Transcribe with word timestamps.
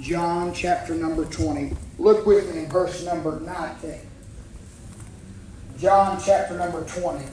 John 0.00 0.54
chapter 0.54 0.94
number 0.94 1.24
20. 1.24 1.76
Look 1.98 2.24
with 2.24 2.54
me 2.54 2.62
in 2.62 2.70
verse 2.70 3.04
number 3.04 3.40
19. 3.40 4.00
John 5.78 6.20
chapter 6.24 6.56
number 6.56 6.84
20. 6.84 7.24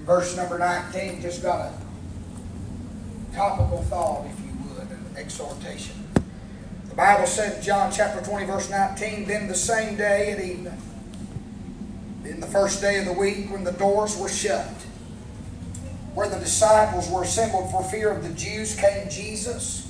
Verse 0.00 0.36
number 0.36 0.58
19. 0.58 1.20
Just 1.20 1.42
got 1.42 1.72
a 1.72 3.34
topical 3.34 3.82
thought, 3.82 4.26
if 4.26 4.38
you 4.40 4.52
would, 4.68 4.88
an 4.88 5.16
exhortation. 5.16 6.08
The 6.88 6.94
Bible 6.94 7.26
said 7.26 7.58
in 7.58 7.62
John 7.62 7.90
chapter 7.90 8.24
20, 8.24 8.46
verse 8.46 8.70
19, 8.70 9.26
Then 9.26 9.48
the 9.48 9.54
same 9.56 9.96
day 9.96 10.30
at 10.30 10.40
evening, 10.40 10.80
in 12.24 12.38
the 12.38 12.46
first 12.46 12.80
day 12.80 13.00
of 13.00 13.06
the 13.06 13.12
week, 13.12 13.50
when 13.50 13.64
the 13.64 13.72
doors 13.72 14.16
were 14.16 14.28
shut, 14.28 14.68
where 16.14 16.28
the 16.28 16.38
disciples 16.38 17.10
were 17.10 17.24
assembled 17.24 17.72
for 17.72 17.82
fear 17.82 18.12
of 18.12 18.22
the 18.22 18.30
Jews, 18.30 18.76
came 18.76 19.10
Jesus, 19.10 19.83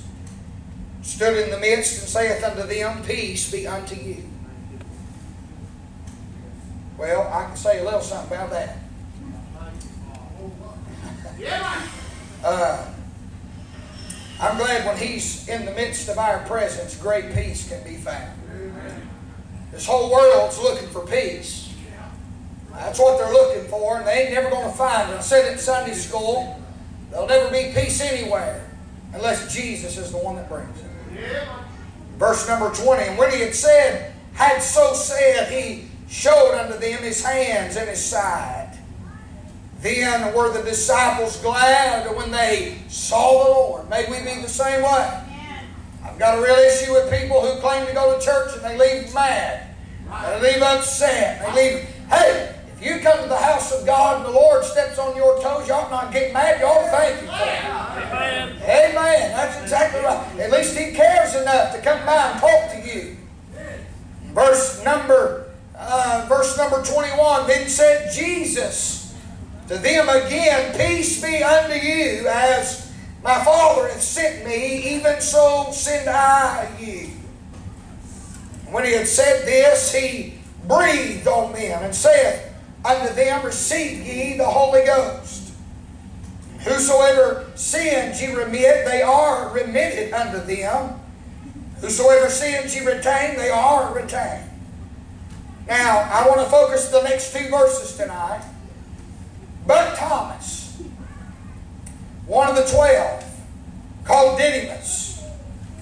stood 1.05 1.37
in 1.37 1.51
the 1.51 1.59
midst, 1.59 1.99
and 1.99 2.09
saith 2.09 2.43
unto 2.43 2.63
them, 2.63 3.03
Peace 3.03 3.51
be 3.51 3.67
unto 3.67 3.95
you. 3.95 4.23
Well, 6.97 7.29
I 7.31 7.45
can 7.45 7.55
say 7.55 7.79
a 7.79 7.83
little 7.83 8.01
something 8.01 8.35
about 8.35 8.49
that. 8.51 8.77
uh, 12.43 12.91
I'm 14.39 14.57
glad 14.57 14.85
when 14.85 14.97
He's 14.97 15.47
in 15.47 15.65
the 15.65 15.71
midst 15.71 16.09
of 16.09 16.17
our 16.17 16.39
presence, 16.45 16.97
great 16.97 17.33
peace 17.33 17.69
can 17.69 17.83
be 17.83 17.95
found. 17.97 18.39
This 19.71 19.85
whole 19.85 20.11
world's 20.11 20.57
looking 20.59 20.87
for 20.89 21.05
peace. 21.05 21.73
That's 22.71 22.99
what 22.99 23.17
they're 23.17 23.31
looking 23.31 23.69
for, 23.69 23.97
and 23.97 24.07
they 24.07 24.23
ain't 24.23 24.33
never 24.33 24.49
going 24.49 24.69
to 24.69 24.77
find 24.77 25.11
it. 25.11 25.17
I 25.17 25.21
said 25.21 25.45
it 25.45 25.53
in 25.53 25.59
Sunday 25.59 25.93
school. 25.93 26.61
There'll 27.11 27.27
never 27.27 27.49
be 27.49 27.71
peace 27.73 28.01
anywhere 28.01 28.69
unless 29.13 29.53
Jesus 29.53 29.97
is 29.97 30.11
the 30.11 30.17
one 30.17 30.35
that 30.35 30.49
brings 30.49 30.77
it. 30.81 30.84
Verse 32.17 32.47
number 32.47 32.73
20, 32.73 33.03
and 33.03 33.17
when 33.17 33.31
he 33.31 33.41
had 33.41 33.53
said, 33.53 34.13
had 34.33 34.59
so 34.59 34.93
said, 34.93 35.51
he 35.51 35.87
showed 36.09 36.57
unto 36.57 36.77
them 36.77 37.01
his 37.03 37.23
hands 37.23 37.75
and 37.75 37.89
his 37.89 38.03
side. 38.03 38.77
Then 39.81 40.33
were 40.33 40.51
the 40.51 40.63
disciples 40.63 41.37
glad 41.41 42.15
when 42.15 42.31
they 42.31 42.77
saw 42.87 43.43
the 43.43 43.51
Lord. 43.51 43.89
May 43.89 44.05
we 44.09 44.17
be 44.19 44.41
the 44.41 44.49
same 44.49 44.81
way. 44.81 45.21
I've 46.03 46.17
got 46.17 46.37
a 46.37 46.41
real 46.41 46.55
issue 46.55 46.93
with 46.93 47.11
people 47.11 47.41
who 47.41 47.59
claim 47.59 47.85
to 47.87 47.93
go 47.93 48.17
to 48.17 48.25
church 48.25 48.51
and 48.55 48.63
they 48.63 48.77
leave 48.77 49.13
mad. 49.13 49.75
They 50.07 50.53
leave 50.53 50.61
upset. 50.61 51.53
They 51.53 51.73
leave, 51.73 51.89
hey, 52.09 52.54
if 52.77 52.85
you 52.85 52.99
come 52.99 53.23
to 53.23 53.29
the 53.29 53.37
house 53.37 53.71
of 53.71 53.85
God 53.85 54.17
and 54.17 54.25
the 54.25 54.37
Lord 54.37 54.63
steps 54.63 54.99
on 54.99 55.15
your 55.15 55.41
toes, 55.41 55.67
you 55.67 55.73
ought 55.73 55.89
not 55.89 56.11
get 56.11 56.33
mad. 56.33 56.59
You 56.59 56.65
ought 56.65 56.83
to 56.83 56.91
thank 56.91 57.19
Him 57.19 57.27
for 57.27 57.33
it. 57.33 58.05
Amen. 58.05 58.49
Amen. 58.61 59.31
That's 59.31 59.61
exactly 59.61 60.01
right. 60.01 60.39
At 60.39 60.51
least 60.51 60.77
He 60.77 60.91
cares 60.91 61.35
enough 61.35 61.73
to 61.73 61.81
come 61.81 62.05
by 62.05 62.31
and 62.31 62.39
talk 62.39 62.71
to 62.71 62.81
you. 62.81 63.17
Verse 64.33 64.83
number, 64.83 65.53
uh, 65.77 66.25
verse 66.27 66.57
number 66.57 66.83
21, 66.83 67.47
Then 67.47 67.69
said 67.69 68.11
Jesus, 68.13 69.15
to 69.69 69.77
them 69.77 70.09
again, 70.09 70.77
Peace 70.77 71.21
be 71.21 71.41
unto 71.41 71.75
you, 71.75 72.27
as 72.27 72.93
my 73.23 73.41
Father 73.45 73.87
hath 73.87 74.01
sent 74.01 74.45
me, 74.45 74.95
even 74.95 75.21
so 75.21 75.69
send 75.71 76.09
I 76.09 76.69
you. 76.77 77.07
When 78.69 78.83
he 78.83 78.91
had 78.91 79.07
said 79.07 79.45
this, 79.45 79.93
he 79.93 80.33
breathed 80.67 81.27
on 81.27 81.53
them 81.53 81.83
and 81.83 81.95
said 81.95 82.54
unto 82.85 83.13
them, 83.13 83.45
Receive 83.45 84.05
ye 84.05 84.37
the 84.37 84.45
Holy 84.45 84.85
Ghost. 84.85 85.53
Whosoever 86.59 87.45
sins 87.55 88.21
ye 88.21 88.33
remit, 88.33 88.85
they 88.85 89.01
are 89.01 89.51
remitted 89.53 90.13
unto 90.13 90.39
them. 90.39 90.99
Whosoever 91.81 92.29
sins 92.29 92.75
ye 92.75 92.85
retain, 92.85 93.37
they 93.37 93.49
are 93.49 93.93
retained. 93.93 94.49
Now, 95.67 96.09
I 96.11 96.27
want 96.27 96.41
to 96.41 96.45
focus 96.45 96.89
the 96.89 97.01
next 97.01 97.33
two 97.33 97.49
verses 97.49 97.97
tonight. 97.97 98.43
But 99.65 99.95
Thomas, 99.95 100.79
one 102.27 102.49
of 102.49 102.55
the 102.55 102.65
twelve, 102.71 103.23
called 104.03 104.37
Didymus, 104.37 105.23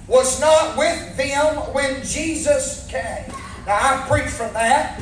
was 0.06 0.40
not 0.40 0.76
with 0.76 1.16
them 1.16 1.56
when 1.74 2.02
Jesus 2.02 2.86
came. 2.88 3.24
Now, 3.66 3.78
I've 3.78 4.08
preached 4.08 4.30
from 4.30 4.52
that. 4.54 5.00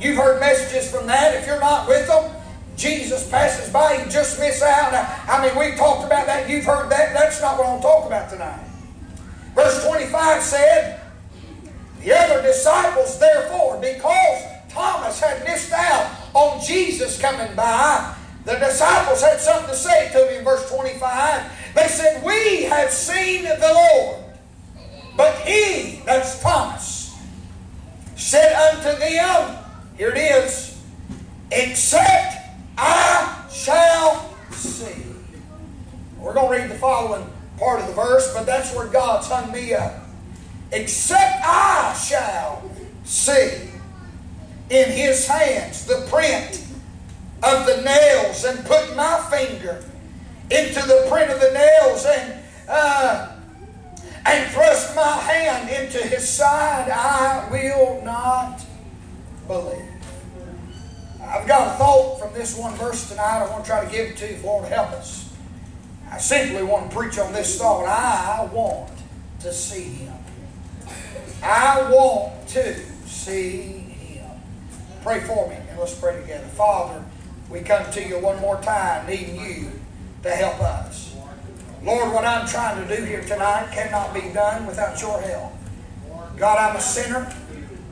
You've 0.00 0.16
heard 0.16 0.40
messages 0.40 0.90
from 0.90 1.06
that. 1.06 1.34
If 1.34 1.46
you're 1.46 1.60
not 1.60 1.86
with 1.86 2.06
them, 2.06 2.32
Jesus 2.76 3.28
passes 3.28 3.70
by, 3.70 4.02
you 4.02 4.10
just 4.10 4.40
miss 4.40 4.62
out. 4.62 4.94
I 5.28 5.46
mean, 5.46 5.58
we've 5.58 5.78
talked 5.78 6.06
about 6.06 6.24
that. 6.26 6.48
You've 6.48 6.64
heard 6.64 6.90
that. 6.90 7.12
That's 7.12 7.40
not 7.42 7.58
what 7.58 7.68
I'm 7.68 7.82
talking 7.82 8.06
about 8.06 8.30
tonight. 8.30 8.64
Verse 9.54 9.84
25 9.86 10.42
said, 10.42 11.00
The 12.02 12.18
other 12.18 12.40
disciples, 12.40 13.18
therefore, 13.18 13.78
because 13.80 14.42
Thomas 14.70 15.20
had 15.20 15.44
missed 15.44 15.72
out 15.72 16.10
on 16.32 16.64
Jesus 16.64 17.20
coming 17.20 17.54
by, 17.54 18.16
the 18.46 18.54
disciples 18.54 19.20
had 19.20 19.38
something 19.38 19.68
to 19.68 19.76
say 19.76 20.10
to 20.12 20.28
him 20.28 20.38
in 20.38 20.44
verse 20.44 20.66
25. 20.70 21.74
They 21.74 21.88
said, 21.88 22.24
We 22.24 22.62
have 22.62 22.90
seen 22.90 23.44
the 23.44 23.72
Lord. 23.74 24.24
But 25.18 25.36
he, 25.40 26.00
that's 26.06 26.40
Thomas, 26.40 27.14
said 28.16 28.54
unto 28.54 28.98
them, 28.98 29.59
Here 30.00 30.08
it 30.08 30.16
is, 30.16 30.82
except 31.52 32.38
I 32.78 33.46
shall 33.52 34.34
see. 34.50 35.04
We're 36.18 36.32
going 36.32 36.50
to 36.50 36.62
read 36.62 36.70
the 36.70 36.78
following 36.78 37.30
part 37.58 37.82
of 37.82 37.86
the 37.86 37.92
verse, 37.92 38.32
but 38.32 38.46
that's 38.46 38.74
where 38.74 38.86
God's 38.86 39.26
hung 39.26 39.52
me 39.52 39.74
up. 39.74 39.92
Except 40.72 41.44
I 41.44 41.92
shall 41.92 42.62
see 43.04 43.72
in 44.70 44.90
his 44.90 45.26
hands 45.26 45.84
the 45.84 46.06
print 46.08 46.64
of 47.42 47.66
the 47.66 47.82
nails 47.82 48.44
and 48.44 48.64
put 48.64 48.96
my 48.96 49.20
finger 49.30 49.84
into 50.50 50.80
the 50.80 51.08
print 51.10 51.30
of 51.30 51.40
the 51.42 51.52
nails 51.52 52.06
and 52.06 52.40
uh, 52.70 53.32
and 54.24 54.50
thrust 54.50 54.96
my 54.96 55.02
hand 55.02 55.68
into 55.68 55.98
his 55.98 56.26
side, 56.26 56.88
I 56.88 57.46
will 57.50 58.00
not 58.02 58.64
believe. 59.46 59.89
I've 61.40 61.48
got 61.48 61.68
a 61.68 61.78
thought 61.78 62.20
from 62.20 62.34
this 62.34 62.54
one 62.54 62.74
verse 62.74 63.08
tonight 63.08 63.42
I 63.42 63.50
want 63.50 63.64
to 63.64 63.70
try 63.70 63.82
to 63.82 63.90
give 63.90 64.10
it 64.10 64.16
to 64.18 64.28
you 64.28 64.34
if 64.34 64.44
Lord 64.44 64.68
help 64.68 64.90
us. 64.90 65.32
I 66.10 66.18
simply 66.18 66.62
want 66.62 66.90
to 66.90 66.96
preach 66.96 67.18
on 67.18 67.32
this 67.32 67.58
thought. 67.58 67.86
I 67.86 68.44
want 68.52 68.90
to 69.40 69.50
see 69.50 69.84
him. 69.84 70.12
I 71.42 71.90
want 71.90 72.46
to 72.48 72.78
see 73.06 73.62
him. 73.62 74.30
Pray 75.02 75.20
for 75.20 75.48
me 75.48 75.56
and 75.56 75.78
let's 75.78 75.98
pray 75.98 76.20
together. 76.20 76.46
Father, 76.48 77.02
we 77.48 77.60
come 77.60 77.90
to 77.90 78.06
you 78.06 78.18
one 78.18 78.38
more 78.42 78.60
time, 78.60 79.06
needing 79.06 79.40
you 79.40 79.72
to 80.22 80.30
help 80.30 80.60
us. 80.60 81.16
Lord, 81.82 82.12
what 82.12 82.26
I'm 82.26 82.46
trying 82.46 82.86
to 82.86 82.96
do 82.96 83.02
here 83.02 83.22
tonight 83.22 83.70
cannot 83.72 84.12
be 84.12 84.28
done 84.34 84.66
without 84.66 85.00
your 85.00 85.18
help. 85.22 85.54
God, 86.36 86.58
I'm 86.58 86.76
a 86.76 86.80
sinner. 86.82 87.34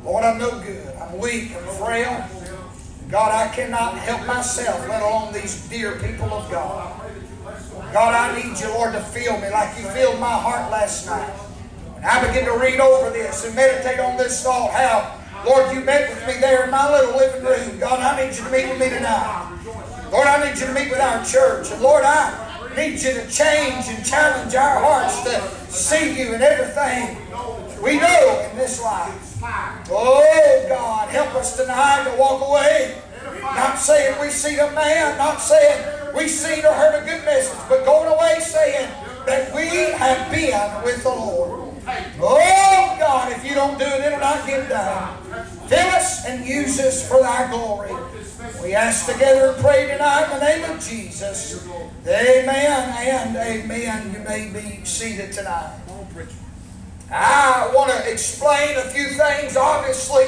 Lord, 0.05 0.23
I'm 0.23 0.37
no 0.37 0.51
good. 0.61 0.95
I'm 0.97 1.19
weak. 1.19 1.53
I'm 1.57 1.67
frail. 1.77 2.29
God, 3.11 3.33
I 3.33 3.55
cannot 3.55 3.97
help 3.97 4.27
myself, 4.27 4.87
let 4.89 5.03
alone 5.03 5.33
these 5.33 5.67
dear 5.69 5.93
people 5.93 6.29
of 6.33 6.51
God. 6.51 7.01
God, 7.93 8.15
I 8.15 8.37
need 8.37 8.61
you, 8.61 8.69
Lord, 8.69 8.93
to 8.93 9.01
fill 9.01 9.39
me 9.41 9.49
like 9.51 9.79
you 9.79 9.85
filled 9.91 10.21
my 10.21 10.31
heart 10.31 10.71
last 10.71 11.07
night. 11.07 11.31
When 11.95 12.05
I 12.05 12.27
begin 12.27 12.45
to 12.45 12.59
read 12.59 12.81
over 12.81 13.11
this 13.11 13.47
and 13.47 13.57
meditate 13.57 13.99
on 13.99 14.19
this 14.19 14.43
thought, 14.43 14.73
how 14.73 15.19
Lord, 15.47 15.75
you 15.75 15.81
met 15.81 16.11
with 16.11 16.27
me 16.27 16.41
there 16.41 16.65
in 16.65 16.71
my 16.71 16.91
little 16.91 17.17
living 17.17 17.45
room. 17.45 17.79
God, 17.79 18.01
I 18.01 18.27
need 18.27 18.37
you 18.37 18.45
to 18.45 18.51
meet 18.51 18.69
with 18.69 18.81
me 18.81 18.89
tonight. 18.91 19.59
Lord, 20.13 20.27
I 20.27 20.45
need 20.45 20.61
you 20.61 20.67
to 20.67 20.75
meet 20.75 20.91
with 20.91 21.01
our 21.01 21.25
church. 21.25 21.71
And 21.71 21.81
Lord, 21.81 22.03
I 22.05 22.75
need 22.77 23.01
you 23.01 23.15
to 23.15 23.31
change 23.31 23.87
and 23.89 24.05
challenge 24.05 24.55
our 24.55 24.81
hearts 24.81 25.23
to 25.23 25.73
see 25.73 26.19
you 26.19 26.35
in 26.35 26.43
everything 26.43 27.17
we 27.83 27.99
know 27.99 28.49
in 28.51 28.57
this 28.59 28.83
life. 28.83 29.39
Oh, 29.91 30.67
God, 30.69 31.09
help 31.09 31.35
us 31.37 31.57
tonight 31.57 32.11
to 32.11 32.19
walk 32.19 32.47
away. 32.49 33.01
Not 33.43 33.79
saying 33.79 34.21
we 34.21 34.31
seen 34.31 34.59
a 34.59 34.71
man, 34.73 35.17
not 35.19 35.41
saying 35.41 36.15
we 36.15 36.29
seen 36.29 36.65
or 36.65 36.73
heard 36.73 37.03
a 37.03 37.05
good 37.05 37.25
message, 37.25 37.59
but 37.69 37.85
going 37.85 38.13
away 38.13 38.37
saying 38.41 38.91
that 39.27 39.55
we 39.55 39.67
have 39.97 40.31
been 40.31 40.85
with 40.85 41.03
the 41.03 41.11
Lord. 41.11 41.75
Oh, 42.21 42.97
God, 42.99 43.33
if 43.33 43.45
you 43.45 43.55
don't 43.55 43.79
do 43.79 43.85
it, 43.85 44.05
it'll 44.05 44.21
not 44.21 44.47
get 44.47 44.69
done. 44.69 45.17
Fill 45.69 45.89
us 45.89 46.27
and 46.27 46.47
use 46.47 46.79
us 46.81 47.09
for 47.09 47.21
thy 47.21 47.51
glory. 47.51 47.93
We 48.63 48.75
ask 48.75 49.11
together 49.11 49.53
and 49.53 49.63
pray 49.63 49.87
tonight 49.89 50.33
in 50.33 50.39
the 50.39 50.45
name 50.45 50.71
of 50.71 50.83
Jesus. 50.83 51.67
Amen 52.07 52.49
and 52.49 53.37
amen. 53.37 54.13
You 54.13 54.21
may 54.21 54.51
be 54.51 54.85
seated 54.85 55.33
tonight. 55.33 55.79
I 57.11 57.71
want 57.75 57.91
to 57.91 58.11
explain 58.11 58.77
a 58.77 58.83
few 58.83 59.09
things. 59.09 59.57
Obviously, 59.57 60.27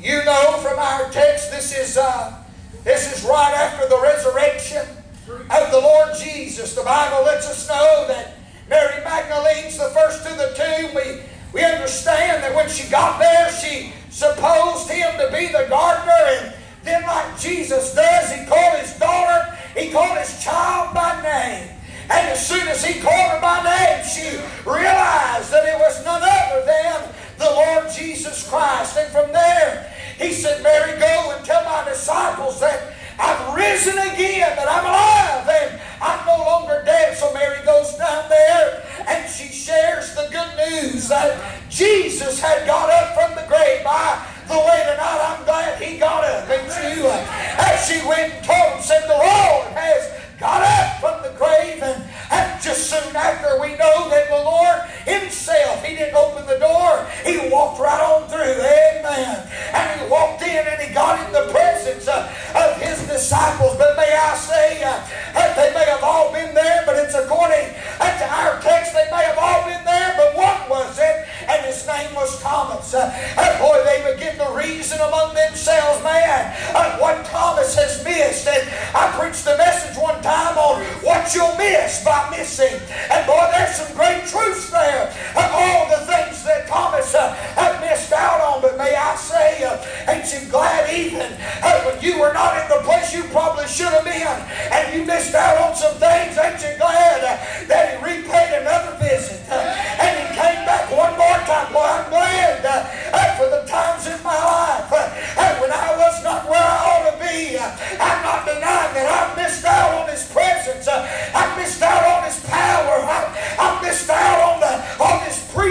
you 0.00 0.24
know 0.24 0.58
from 0.62 0.78
our 0.78 1.10
text, 1.10 1.50
this 1.50 1.76
is 1.76 1.96
uh, 1.96 2.42
this 2.84 3.16
is 3.16 3.24
right 3.24 3.52
after 3.54 3.88
the 3.88 4.00
resurrection 4.00 4.86
of 5.28 5.70
the 5.70 5.80
Lord 5.80 6.16
Jesus. 6.18 6.74
The 6.74 6.82
Bible 6.82 7.24
lets 7.24 7.48
us 7.48 7.68
know 7.68 8.06
that 8.08 8.38
Mary 8.68 9.04
Magdalene's 9.04 9.76
the 9.76 9.90
first 9.90 10.26
to 10.26 10.34
the 10.34 10.54
tomb. 10.56 10.94
We 10.94 11.22
we 11.52 11.64
understand 11.64 12.42
that 12.42 12.54
when 12.54 12.68
she 12.68 12.88
got 12.90 13.18
there, 13.18 13.50
she 13.52 13.92
supposed 14.10 14.88
him 14.90 15.12
to 15.18 15.30
be 15.36 15.48
the 15.48 15.66
gardener, 15.68 16.12
and 16.12 16.54
then, 16.82 17.02
like 17.02 17.38
Jesus 17.38 17.94
does, 17.94 18.32
he 18.32 18.46
called 18.46 18.78
his 18.78 18.94
daughter, 18.98 19.58
he 19.76 19.90
called 19.90 20.18
his 20.18 20.42
child 20.42 20.94
by 20.94 21.20
name. 21.22 21.68
And 22.04 22.28
as 22.28 22.46
soon 22.46 22.66
as 22.68 22.84
he 22.84 23.00
called 23.00 23.30
her 23.30 23.40
by 23.40 23.62
name, 23.62 24.04
she 24.04 24.36
realized 24.68 25.52
that 25.52 25.64
it 25.66 25.78
was 25.78 26.04
none 26.04 26.22
other 26.22 26.64
than 26.64 27.14
the 27.38 27.44
Lord 27.44 27.92
Jesus 27.94 28.48
Christ. 28.48 28.96
And 28.96 29.12
from 29.12 29.30
there, 29.32 29.89
he 30.20 30.32
said, 30.32 30.62
Mary, 30.62 30.98
go 31.00 31.32
and 31.34 31.44
tell 31.44 31.64
my 31.64 31.82
disciples 31.88 32.60
that 32.60 32.92
I've 33.18 33.54
risen 33.54 33.96
again, 33.96 34.52
that 34.56 34.68
I'm 34.68 34.84
alive, 34.84 35.48
and 35.48 35.80
I'm 36.00 36.20
no 36.26 36.44
longer 36.44 36.82
dead. 36.84 37.16
So 37.16 37.32
Mary 37.32 37.64
goes 37.64 37.96
down 37.96 38.28
there 38.28 38.84
and 39.08 39.28
she 39.28 39.48
shares 39.48 40.14
the 40.14 40.28
good 40.30 40.52
news 40.56 41.08
that 41.08 41.40
Jesus 41.68 42.40
had 42.40 42.66
got 42.66 42.88
up 42.90 43.16
from 43.16 43.36
the 43.36 43.48
grave. 43.48 43.84
By 43.84 44.20
the 44.48 44.58
way, 44.58 44.80
tonight 44.88 45.20
I'm 45.24 45.44
glad 45.44 45.80
he 45.80 45.98
got 45.98 46.24
up. 46.24 46.48
And 46.48 46.68
she, 47.88 48.06
went 48.06 48.32
and 48.32 48.44
told 48.44 48.82
said, 48.84 49.02
The 49.04 49.16
Lord 49.16 49.49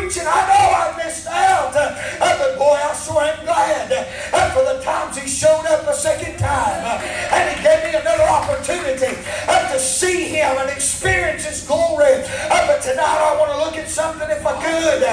preaching. 0.09 0.25
I 0.25 0.41
know 0.49 0.65
I 0.73 1.05
missed 1.05 1.27
out. 1.27 1.75
Uh, 1.75 2.37
but 2.37 2.57
boy, 2.57 2.73
I 2.73 2.93
sure 2.97 3.21
am 3.21 3.45
glad 3.45 3.93
uh, 3.93 4.49
for 4.49 4.65
the 4.65 4.81
times 4.81 5.17
He 5.17 5.27
showed 5.27 5.65
up 5.69 5.85
a 5.87 5.93
second 5.93 6.39
time. 6.39 6.81
Uh, 6.81 7.35
and 7.37 7.55
He 7.55 7.61
gave 7.61 7.83
me 7.85 7.93
another 7.93 8.23
opportunity 8.25 9.13
uh, 9.47 9.71
to 9.71 9.77
see 9.77 10.29
Him 10.29 10.57
and 10.57 10.69
experience 10.69 11.45
His 11.45 11.61
glory. 11.65 12.25
Uh, 12.25 12.65
but 12.65 12.81
tonight 12.81 13.21
I 13.21 13.37
want 13.37 13.51
to 13.53 13.57
look 13.57 13.77
at 13.77 13.89
something, 13.89 14.29
if 14.29 14.45
I 14.45 14.57
could. 14.57 15.05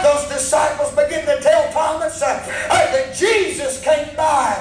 those 0.00 0.24
disciples 0.32 0.90
begin 0.96 1.26
to 1.26 1.36
tell 1.42 1.70
Thomas 1.72 2.20
that 2.20 3.14
Jesus 3.14 3.82
came 3.82 4.16
by. 4.16 4.56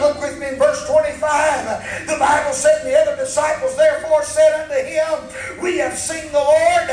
look 0.00 0.20
with 0.20 0.38
me 0.38 0.48
in 0.48 0.56
verse 0.56 0.88
25. 0.88 2.06
The 2.06 2.16
Bible 2.18 2.52
said 2.52 2.84
the 2.84 2.96
other 2.96 3.16
disciples 3.16 3.76
therefore 3.76 4.22
said 4.24 4.64
unto 4.64 4.80
him, 4.80 5.60
We 5.60 5.76
have 5.78 5.98
seen 5.98 6.32
the 6.32 6.40
Lord. 6.40 6.88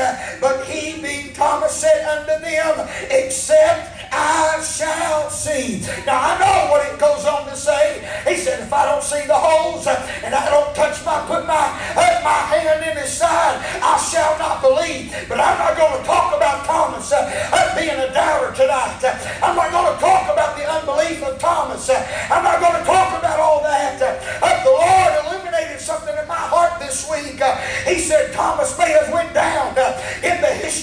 But 1.36 1.44
Thomas, 1.44 1.72
said 1.76 2.04
unto 2.06 2.40
them, 2.44 2.88
Except 3.10 4.12
I 4.12 4.62
shall 4.62 5.28
see. 5.30 5.80
Now 6.06 6.20
I 6.20 6.38
know 6.38 6.70
what 6.70 6.86
it 6.86 6.98
goes 6.98 7.24
on 7.26 7.46
to 7.48 7.56
say. 7.56 8.00
He 8.26 8.36
said, 8.36 8.60
If 8.60 8.72
I 8.72 8.86
don't 8.86 9.02
see 9.02 9.26
the 9.26 9.34
holes 9.34 9.86
and 9.86 10.34
I 10.34 10.48
don't 10.50 10.74
touch 10.74 11.04
my, 11.04 11.20
put 11.26 11.46
my, 11.46 11.66
uh, 11.96 12.20
my 12.24 12.40
hand 12.52 12.84
in 12.84 12.96
his 12.96 13.12
side, 13.12 13.60
I 13.82 13.98
shall 13.98 14.38
not 14.38 14.62
believe. 14.62 15.12
But 15.28 15.40
I'm 15.40 15.58
not 15.58 15.76
going 15.76 16.00
to 16.00 16.04
talk 16.06 16.36
about 16.36 16.64
Thomas 16.64 17.12
uh, 17.12 17.74
being 17.76 17.98
a 17.98 18.12
doubter 18.12 18.54
tonight. 18.54 19.00
I'm 19.42 19.56
not 19.56 19.70
going 19.70 19.92
to 19.94 20.00
talk 20.00 20.32
about 20.32 20.56
the 20.56 20.64
unbelief 20.64 21.22
of 21.22 21.38
Thomas. 21.38 21.88
I'm 21.90 22.44
not 22.44 22.60
going 22.60 22.80
to 22.80 22.86
talk 22.86 23.18
about 23.18 23.40
all 23.40 23.62
that. 23.62 24.00
Uh, 24.00 24.64
the 24.64 24.70
Lord 24.70 25.12
illuminated 25.26 25.80
something 25.80 26.14
in 26.16 26.26
my 26.28 26.34
heart 26.34 26.80
this 26.80 27.08
week. 27.10 27.40
Uh, 27.40 27.56
he 27.84 27.98
said 27.98 28.32
Thomas 28.32 28.76
may 28.78 28.90
have 28.92 29.12
went 29.12 29.32
down 29.34 29.74
uh, 29.76 30.00
in 30.22 30.35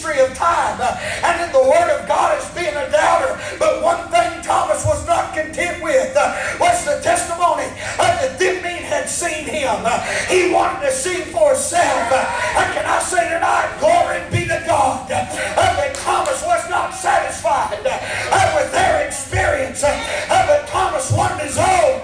history 0.04 0.20
of 0.24 0.34
time 0.36 0.78
uh, 0.82 1.00
and 1.24 1.48
in 1.48 1.52
the 1.54 1.64
Word 1.64 1.90
of 1.96 2.08
God 2.08 2.38
as 2.38 2.44
being 2.52 2.76
a 2.76 2.92
doubter. 2.92 3.40
But 3.58 3.82
one 3.82 4.12
thing 4.12 4.42
Thomas 4.44 4.86
was 4.86 5.06
not 5.08 5.34
content 5.34 5.82
with 5.82 6.16
uh, 6.18 6.36
was 6.60 6.84
the 6.84 7.00
testimony 7.02 7.68
that 7.98 8.38
them 8.38 8.62
men 8.62 8.84
had 8.84 9.08
seen 9.08 9.46
him. 9.46 9.80
Uh, 9.80 10.04
he 10.28 10.52
wanted 10.52 10.82
to 10.88 10.92
see 10.92 11.24
for 11.32 11.56
himself. 11.56 12.12
Uh, 12.12 12.60
and 12.60 12.68
can 12.76 12.86
I 12.86 13.00
say 13.00 13.24
tonight, 13.32 13.72
glory 13.80 14.20
be 14.28 14.44
to 14.48 14.60
God, 14.68 15.08
that 15.08 15.96
Thomas 15.96 16.44
was 16.44 16.70
not 16.70 16.94
satisfied 16.94 17.80
with 17.80 18.72
their 18.72 19.08
experience. 19.08 19.84
But 20.28 20.68
Thomas 20.68 21.12
wanted 21.12 21.48
his 21.48 21.58
own. 21.58 22.04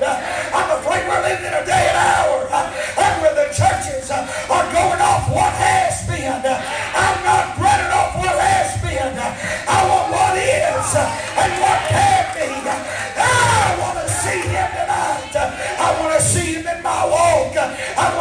I'm 0.55 0.71
afraid 0.79 1.03
we're 1.03 1.23
living 1.23 1.45
in 1.45 1.53
a 1.53 1.65
day 1.65 1.91
and 1.91 1.97
hour 1.97 2.79
where 3.21 3.35
the 3.35 3.53
churches 3.53 4.09
are 4.11 4.58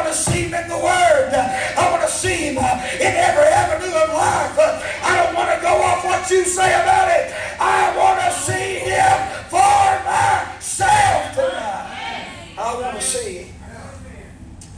want 0.09 0.17
to 0.17 0.31
see 0.31 0.43
him 0.45 0.55
in 0.55 0.69
the 0.69 0.79
Word. 0.79 1.29
I 1.77 1.91
want 1.91 2.01
to 2.01 2.09
see 2.09 2.49
him 2.49 2.57
uh, 2.57 2.81
in 2.97 3.13
every 3.13 3.45
avenue 3.45 3.93
of 3.93 4.09
life. 4.09 4.57
I 5.05 5.23
don't 5.23 5.35
want 5.37 5.55
to 5.55 5.61
go 5.61 5.69
off 5.69 6.03
what 6.03 6.31
you 6.31 6.45
say 6.45 6.73
about 6.81 7.09
it. 7.13 7.35
I 7.61 7.93
want 7.95 8.19
to 8.25 8.33
see 8.41 8.89
him 8.89 9.19
for 9.53 9.85
myself 10.09 11.35
tonight. 11.35 12.25
I 12.57 12.81
want 12.81 12.97
to 12.97 13.05
see 13.05 13.45
him. 13.45 13.55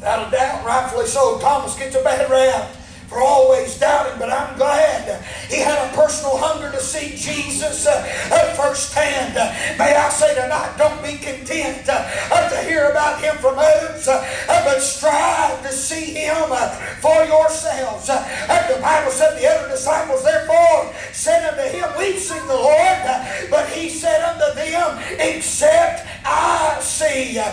Without 0.00 0.26
a 0.26 0.30
doubt, 0.32 0.66
rightfully 0.66 1.06
so, 1.06 1.38
Thomas 1.38 1.78
gets 1.78 1.94
a 1.94 2.02
bad 2.02 2.28
rap 2.28 2.79
for 3.10 3.20
always 3.20 3.76
doubting, 3.76 4.16
but 4.20 4.30
I'm 4.30 4.56
glad 4.56 5.20
he 5.50 5.58
had 5.58 5.74
a 5.82 5.90
personal 5.96 6.38
hunger 6.38 6.70
to 6.70 6.78
see 6.78 7.10
Jesus 7.18 7.84
uh, 7.84 8.06
uh, 8.30 8.54
firsthand. 8.54 9.36
Uh, 9.36 9.50
may 9.76 9.98
I 9.98 10.08
say 10.10 10.30
tonight, 10.38 10.78
don't 10.78 11.02
be 11.02 11.18
content 11.18 11.90
uh, 11.90 12.48
to 12.48 12.56
hear 12.62 12.86
about 12.86 13.20
him 13.20 13.34
from 13.42 13.58
others, 13.58 14.06
uh, 14.06 14.22
uh, 14.48 14.64
but 14.64 14.78
strive 14.78 15.60
to 15.66 15.72
see 15.72 16.14
him 16.14 16.54
for 17.02 17.24
yourselves. 17.26 18.06
the 18.06 18.78
Bible 18.80 19.10
said 19.10 19.34
the 19.34 19.46
other 19.50 19.68
disciples 19.68 20.22
therefore 20.22 20.94
said 21.10 21.50
unto 21.50 21.66
him, 21.66 21.90
We've 21.98 22.14
seen 22.14 22.46
the 22.46 22.54
Lord, 22.54 23.02
but 23.50 23.68
he 23.70 23.90
said 23.90 24.22
unto 24.22 24.54
them, 24.54 25.02
Except 25.18 26.06
See. 27.00 27.38
Uh, 27.38 27.48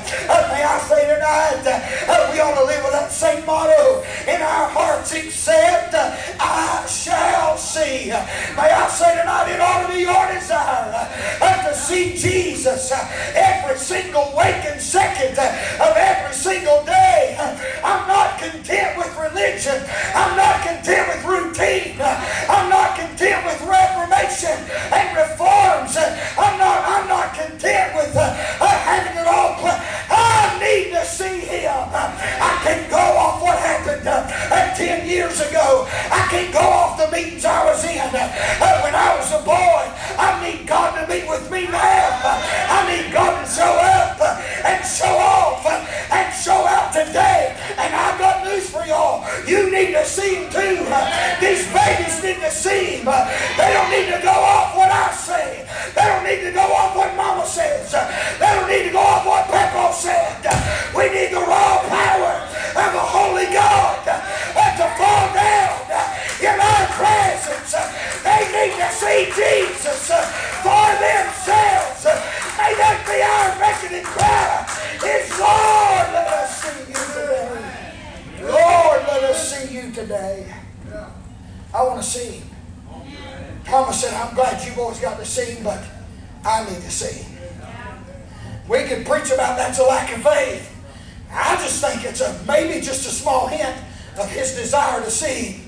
may 0.52 0.62
I 0.62 0.78
say 0.90 1.08
tonight, 1.08 1.64
uh, 1.64 2.12
uh, 2.12 2.32
we 2.34 2.42
ought 2.42 2.60
to 2.60 2.66
live 2.66 2.84
with 2.84 2.92
that 2.92 3.14
same 3.14 3.46
motto 3.46 4.04
in 4.28 4.42
our 4.42 4.68
hearts, 4.68 5.14
except 5.14 5.96
I 5.96 6.86
shall 6.86 7.56
see. 7.56 8.12
May 8.12 8.68
I 8.76 8.90
say 8.90 9.16
tonight, 9.16 9.48
it 9.48 9.62
ought 9.62 9.88
to 9.88 9.94
be 9.94 10.02
your 10.02 10.28
desire 10.36 11.08
to 11.68 11.76
see 11.76 12.16
Jesus 12.16 12.92
every 13.36 13.78
single 13.78 14.34
waking 14.36 14.80
second 14.80 15.38
of 15.38 15.94
every 15.96 16.34
single 16.34 16.84
day. 16.86 17.36
I'm 17.84 18.08
not 18.08 18.40
content 18.40 18.98
with 18.98 19.12
religion. 19.20 19.84
I'm 20.16 20.38
not 20.38 20.64
content 20.64 21.08
with 21.12 21.24
routine. 21.26 22.00
I'm 22.00 22.70
not 22.70 22.96
content 22.96 23.44
with 23.44 23.60
reformation 23.68 24.58
and 24.96 25.08
reforms. 25.18 25.98
I 31.94 32.60
can't 32.64 32.90
go 32.90 32.98
off 32.98 33.42
what 33.42 33.58
happened 33.58 34.08
uh, 34.08 34.76
10 34.76 35.08
years 35.08 35.40
ago. 35.42 35.88
I 36.12 36.28
can't 36.30 36.54
go 36.54 36.60
off 36.60 36.98
the 36.98 37.10
meetings 37.12 37.46
I 37.46 37.64
was 37.66 37.84
in 37.84 38.00
uh, 38.00 38.82
when 38.84 38.96
I 38.96 39.16
was 39.18 39.32
a 39.32 39.44
boy. 39.44 39.84
I 40.18 40.40
need 40.44 40.68
God 40.68 41.00
to 41.00 41.08
meet 41.12 41.28
with 41.28 41.50
me 41.52 41.68
now. 41.68 42.20
I 42.24 42.80
need 42.90 43.14
God 43.14 43.40
to 43.40 43.48
show 43.50 43.64
up 43.64 44.20
and 44.66 44.86
show 44.86 45.16
off 45.18 45.66
and 45.66 46.34
show 46.34 46.66
out 46.66 46.94
today. 46.94 47.56
And 47.78 47.98
for 48.18 48.24
y'all. 48.24 48.37
You 49.48 49.72
need 49.72 49.94
to 49.94 50.04
see 50.04 50.44
him 50.44 50.52
too. 50.52 50.84
These 51.40 51.72
babies 51.72 52.22
need 52.22 52.44
to 52.44 52.52
see 52.52 53.00
him. 53.00 53.06
They 53.06 53.72
don't 53.72 53.90
need 53.90 54.12
to 54.12 54.20
go 54.22 54.36
off 54.36 54.76
what 54.76 54.92
I 54.92 55.12
say. 55.16 55.66
They 55.96 56.04
don't 56.04 56.24
need 56.28 56.44
to 56.44 56.52
go 56.52 56.68
off 56.68 56.96
what 56.96 57.16
mama 57.16 57.46
says. 57.46 57.92
They 57.92 58.46
don't 58.46 58.68
need 58.68 58.84
to 58.88 58.92
go 58.92 59.00
off 59.00 59.26
what 59.26 59.48
Papa 59.48 59.94
said. 59.94 60.44
We 60.94 61.10
need 61.16 61.32
the 61.32 61.40
raw 61.40 61.80
power 61.88 62.44
of 62.76 62.90
the 62.92 63.06
Holy 63.16 63.46
God 63.54 64.04
to 64.78 64.86
fall 64.94 65.34
down 65.34 65.80
in 66.44 66.60
our 66.60 66.86
presence. 66.94 67.74
They 68.22 68.42
need 68.52 68.78
to 68.78 68.90
see 68.92 69.26
Jesus. 69.32 69.47
Boys 84.98 85.04
got 85.04 85.20
to 85.20 85.26
see 85.26 85.62
but 85.64 85.84
I 86.46 86.64
need 86.66 86.82
to 86.82 86.92
see. 86.92 87.26
We 88.68 88.84
can 88.84 89.04
preach 89.06 89.32
about 89.32 89.58
that's 89.58 89.80
a 89.80 89.84
lack 89.84 90.16
of 90.16 90.24
faith. 90.24 90.74
I 91.32 91.56
just 91.56 91.84
think 91.84 92.04
it's 92.04 92.22
a 92.22 92.42
maybe 92.48 92.82
just 92.82 93.06
a 93.06 93.10
small 93.10 93.48
hint 93.48 93.78
of 94.18 94.30
his 94.30 94.56
desire 94.56 95.04
to 95.04 95.12
see 95.12 95.68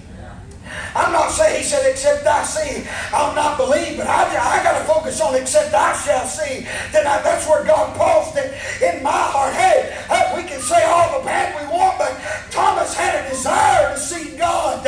I'm 0.96 1.12
not 1.12 1.30
saying 1.30 1.58
he 1.58 1.64
said, 1.64 1.90
except 1.90 2.26
I 2.26 2.44
see, 2.44 2.88
I'll 3.14 3.34
not 3.36 3.58
believe, 3.58 3.98
but 3.98 4.08
I, 4.08 4.60
I 4.60 4.64
got 4.64 4.78
to 4.80 4.86
focus 4.86 5.22
on 5.22 5.36
except 5.36 5.74
I 5.74 5.94
shall 5.98 6.26
see. 6.26 6.66
Then 6.92 7.08
I, 7.08 7.22
that's 7.22 7.48
where 7.48 7.64
God 7.66 7.96
paused 7.96 8.38
it 8.38 8.54
in 8.82 9.04
my 9.04 9.10
heart. 9.10 9.54
Hey, 9.54 9.90
we 10.36 10.48
can 10.48 10.62
say 10.62 10.84
all 10.86 11.20
the 11.20 11.26
bad 11.26 11.54
we 11.60 11.66
want, 11.76 11.98
but 11.98 12.14
Thomas 12.52 12.94
had 12.94 13.26
a 13.26 13.30
desire 13.30 13.94
to 13.94 14.00
see 14.00 14.38
God. 14.38 14.84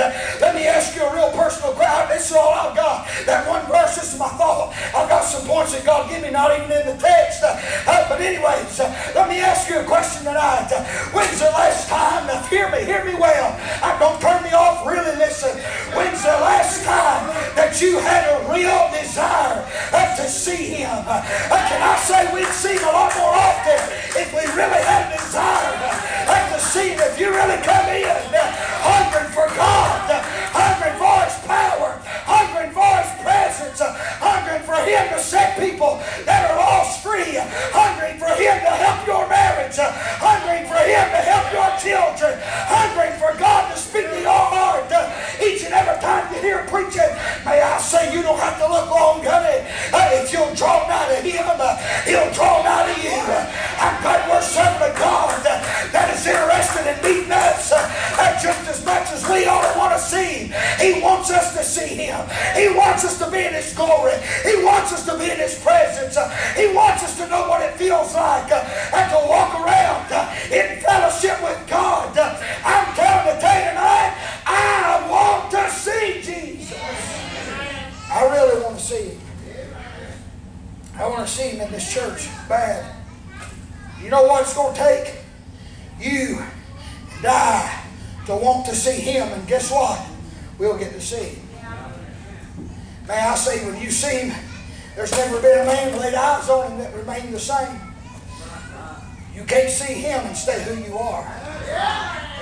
All 2.34 2.54
I've 2.54 2.76
got. 2.76 3.08
That 3.26 3.48
one 3.48 3.66
verse, 3.68 3.98
is 4.02 4.18
my 4.18 4.30
thought. 4.40 4.74
I've 4.96 5.10
got 5.10 5.24
some 5.24 5.48
points 5.48 5.74
that 5.74 5.86
God 5.86 6.10
give 6.10 6.22
me, 6.22 6.32
not 6.32 6.56
even 6.56 6.72
in 6.72 6.86
the 6.88 6.98
text. 6.98 7.44
Uh, 7.44 7.60
uh 7.88 8.10
but 8.10 8.22
anyways, 8.22 8.80
uh, 8.80 8.88
let 9.16 9.28
me 9.28 9.40
ask 9.40 9.70
you 9.70 9.80
a 9.80 9.84
question 9.84 10.24
tonight. 10.24 10.72
Uh, 10.72 10.84
when's 11.12 11.40
the 11.40 11.52
last 11.52 11.88
time, 11.90 12.28
now 12.28 12.42
hear 12.48 12.72
me, 12.72 12.84
hear 12.86 13.04
me 13.04 13.16
well. 13.16 13.52
I 13.84 13.98
don't 14.00 14.20
turn 14.22 14.44
me 14.44 14.52
off, 14.52 14.86
really 14.88 15.16
listen. 15.18 15.58
When's 15.96 16.24
the 16.24 16.38
last 16.40 16.84
time 16.84 17.28
that 17.56 17.82
you 17.82 18.00
had 18.00 18.24
a 18.32 18.52
real 18.52 18.88
desire 18.96 19.68
to 88.28 88.36
want 88.36 88.66
to 88.68 88.76
see 88.76 89.00
him. 89.00 89.28
And 89.28 89.48
guess 89.48 89.72
what? 89.72 90.00
We'll 90.58 90.78
get 90.78 90.94
to 90.94 91.02
see 91.02 91.36
him. 91.36 91.48
May 93.08 93.20
I 93.20 93.36
say, 93.36 93.66
when 93.66 93.82
you 93.82 93.92
see 93.92 94.28
him, 94.28 94.36
there's 94.96 95.12
never 95.12 95.42
been 95.42 95.60
a 95.62 95.66
man 95.66 96.00
laid 96.00 96.14
eyes 96.14 96.50
on 96.50 96.72
him 96.72 96.80
that 96.80 96.94
remained 96.96 97.34
the 97.34 97.40
same. 97.40 97.80
You 99.34 99.44
can't 99.46 99.70
see 99.70 99.94
him 99.94 100.26
and 100.26 100.36
stay 100.36 100.62
who 100.64 100.76
you 100.84 100.98
are. 100.98 101.26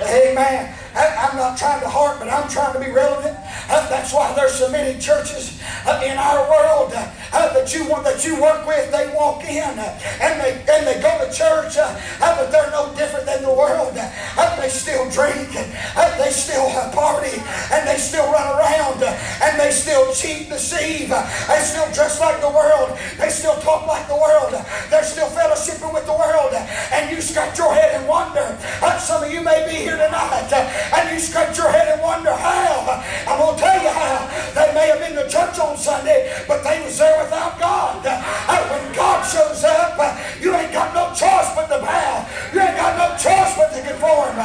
Amen. 0.02 0.74
I'm 0.94 1.36
not 1.36 1.56
trying 1.56 1.80
to 1.80 1.88
harp, 1.88 2.18
but 2.18 2.28
I'm 2.28 2.48
trying 2.48 2.72
to 2.74 2.80
be 2.80 2.90
relevant. 2.90 3.36
That's 3.68 4.12
why 4.12 4.34
there's 4.34 4.54
so 4.54 4.70
many 4.70 4.98
churches 4.98 5.60
in 6.02 6.16
our 6.18 6.50
world 6.50 6.92
Uh, 7.32 7.52
that 7.54 7.72
you 7.74 7.88
want 7.88 8.04
that 8.04 8.24
you 8.24 8.40
work 8.40 8.66
with. 8.66 8.90
They 8.90 9.06
walk 9.14 9.44
in 9.44 9.78
uh, 9.78 9.98
and 10.20 10.40
they 10.40 10.58
and 10.66 10.86
they 10.86 11.00
go 11.00 11.10
to 11.22 11.30
church, 11.30 11.78
uh, 11.78 11.94
but 12.18 12.50
they're 12.50 12.70
no 12.70 12.92
different 12.94 13.26
than 13.26 13.42
the 13.42 13.52
world. 13.52 13.94
They 13.94 14.68
still 14.68 15.08
drink, 15.10 15.48
they 15.52 16.30
still 16.30 16.68
party, 16.92 17.40
and 17.72 17.88
they 17.88 17.96
still 17.96 18.30
run 18.30 18.58
around, 18.58 19.02
and 19.02 19.58
they 19.58 19.70
still 19.70 20.12
cheat, 20.12 20.50
deceive. 20.50 21.08
They 21.08 21.60
still 21.64 21.90
dress 21.92 22.20
like 22.20 22.40
the 22.40 22.50
world. 22.50 22.98
They 23.18 23.30
still 23.30 23.56
talk 23.60 23.86
like 23.86 24.06
the 24.06 24.16
world. 24.16 24.52
They're 24.90 25.04
still 25.04 25.28
fellowshipping 25.28 25.92
with 25.94 26.04
the 26.04 26.12
world, 26.12 26.52
and 26.52 27.10
you 27.10 27.22
scratch 27.22 27.56
your 27.58 27.72
head 27.72 27.94
and 27.94 28.08
wonder. 28.08 28.58
Some 29.00 29.24
of 29.24 29.32
you 29.32 29.40
may 29.40 29.66
be 29.66 29.76
here 29.76 29.96
tonight 29.96 30.52
and 30.52 31.10
you 31.10 31.18
scratch 31.18 31.56
your 31.56 31.70
head 31.70 31.88
and 31.88 32.02
wonder 32.02 32.32
how. 32.32 33.02
I'm 33.26 33.38
going 33.38 33.56
to 33.56 33.62
tell 33.62 33.82
you 33.82 33.88
how. 33.88 34.28
They 34.54 34.74
may 34.74 34.88
have 34.88 34.98
been 34.98 35.14
to 35.16 35.28
church 35.28 35.58
on 35.58 35.76
Sunday, 35.76 36.30
but 36.46 36.62
they 36.62 36.82
was 36.84 36.98
there 36.98 37.19
without 37.20 37.58
God. 37.60 38.04
When 38.04 38.92
God 38.94 39.20
shows 39.24 39.64
up, 39.64 39.98
you 40.40 40.54
ain't 40.54 40.72
got 40.72 40.94
no 40.94 41.12
choice 41.12 41.52
but 41.54 41.68
to 41.68 41.78
bow. 41.82 42.26
You 42.52 42.60
ain't 42.60 42.76
got 42.76 42.96
no 42.96 43.08
choice 43.16 43.56
but 43.56 43.72
to 43.72 43.80
conform 43.82 44.36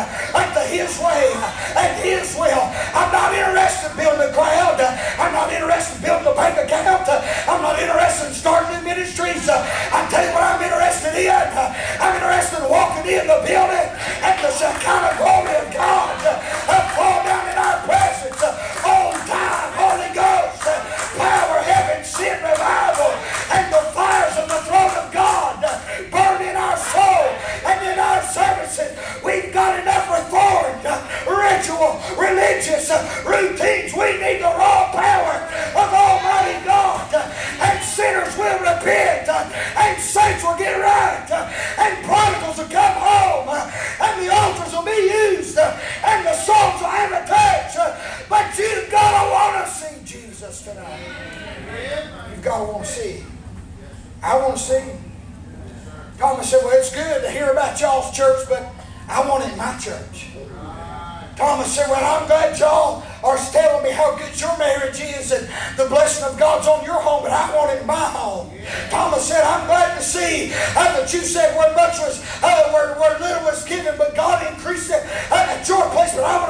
to 0.55 0.63
His 0.71 0.95
way 1.03 1.35
and 1.75 1.91
His 1.99 2.31
will. 2.39 2.63
I'm 2.95 3.11
not 3.11 3.35
interested 3.35 3.91
in 3.91 3.97
building 3.99 4.23
a 4.23 4.31
crowd. 4.31 4.79
I'm 5.19 5.35
not 5.35 5.51
interested 5.51 5.99
in 5.99 6.07
building 6.07 6.31
a 6.31 6.35
bank 6.35 6.55
account. 6.55 7.03
I'm 7.11 7.61
not 7.61 7.75
interested 7.75 8.31
in 8.31 8.33
starting 8.33 8.54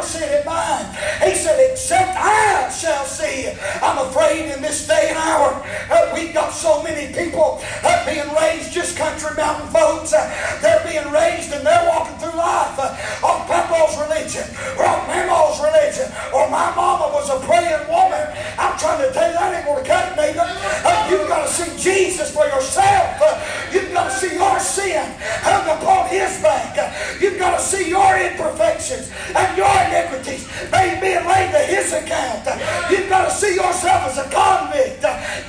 see 0.06 0.24
it 0.24 0.42
in 0.42 0.46
mine. 0.46 0.86
He 1.26 1.36
said, 1.36 1.58
Except 1.72 2.16
I 2.16 2.70
shall 2.70 3.06
see. 3.06 3.50
I'm 3.82 3.98
afraid 4.08 4.52
in 4.54 4.62
this 4.62 4.88
day 4.88 5.10
and 5.10 5.18
hour, 5.18 5.62
uh, 5.90 6.12
we've 6.14 6.34
got 6.34 6.54
so 6.54 6.84
many 6.84 7.12
people 7.14 7.62
uh, 7.84 8.06
being 8.06 8.30
raised 8.38 8.72
just 8.72 8.98
country 8.98 9.34
mountain 9.36 9.68
folks. 9.70 10.14
Uh, 10.14 10.30
they're 10.62 10.84
being 10.86 11.12
raised 11.12 11.52
and 11.52 11.66
they're 11.66 11.88
walking 11.90 12.18
through 12.18 12.38
life 12.38 12.78
on 13.24 13.48
Papa's 13.48 13.98
religion 13.98 14.46
or 14.78 14.86
on 14.86 15.02
Mama's 15.10 15.60
religion 15.60 16.08
or 16.34 16.50
my 16.50 16.70
mama 16.76 17.10
was 17.14 17.30
a 17.30 17.40
praying 17.46 17.88
woman. 17.88 18.26
I'm 18.60 18.78
trying 18.78 19.02
to 19.02 19.12
tell 19.14 19.28
you 19.28 19.36
that 19.36 19.56
ain't 19.56 19.66
going 19.66 19.84
to 19.84 19.88
cut 19.88 20.12
it, 20.12 20.16
neighbor. 20.16 20.46
Uh, 20.46 21.08
you've 21.10 21.28
got 21.28 21.48
to 21.48 21.52
see 21.52 21.72
Jesus 21.80 22.34
for 22.34 22.46
yourself. 22.46 23.22
Uh, 23.22 23.40
you've 23.72 23.92
got 23.94 24.12
to 24.12 24.16
see 24.16 24.36
your 24.36 24.60
sin 24.60 25.04
hung 25.42 25.66
upon 25.66 26.10
his 26.10 26.42
back. 26.42 26.75
You've 27.20 27.40
got 27.40 27.58
to 27.58 27.64
see 27.64 27.90
your 27.90 28.18
imperfections 28.20 29.12
and 29.36 29.58
your 29.58 29.72
iniquities 29.90 30.48
being 30.72 31.26
laid 31.26 31.52
to 31.52 31.64
his 31.66 31.94
account. 31.94 32.46
You've 32.90 33.10
got 33.10 33.30
to 33.30 33.34
see 33.34 33.56
yourself 33.56 34.12
as 34.12 34.18
a 34.18 34.28
convict, 34.30 35.02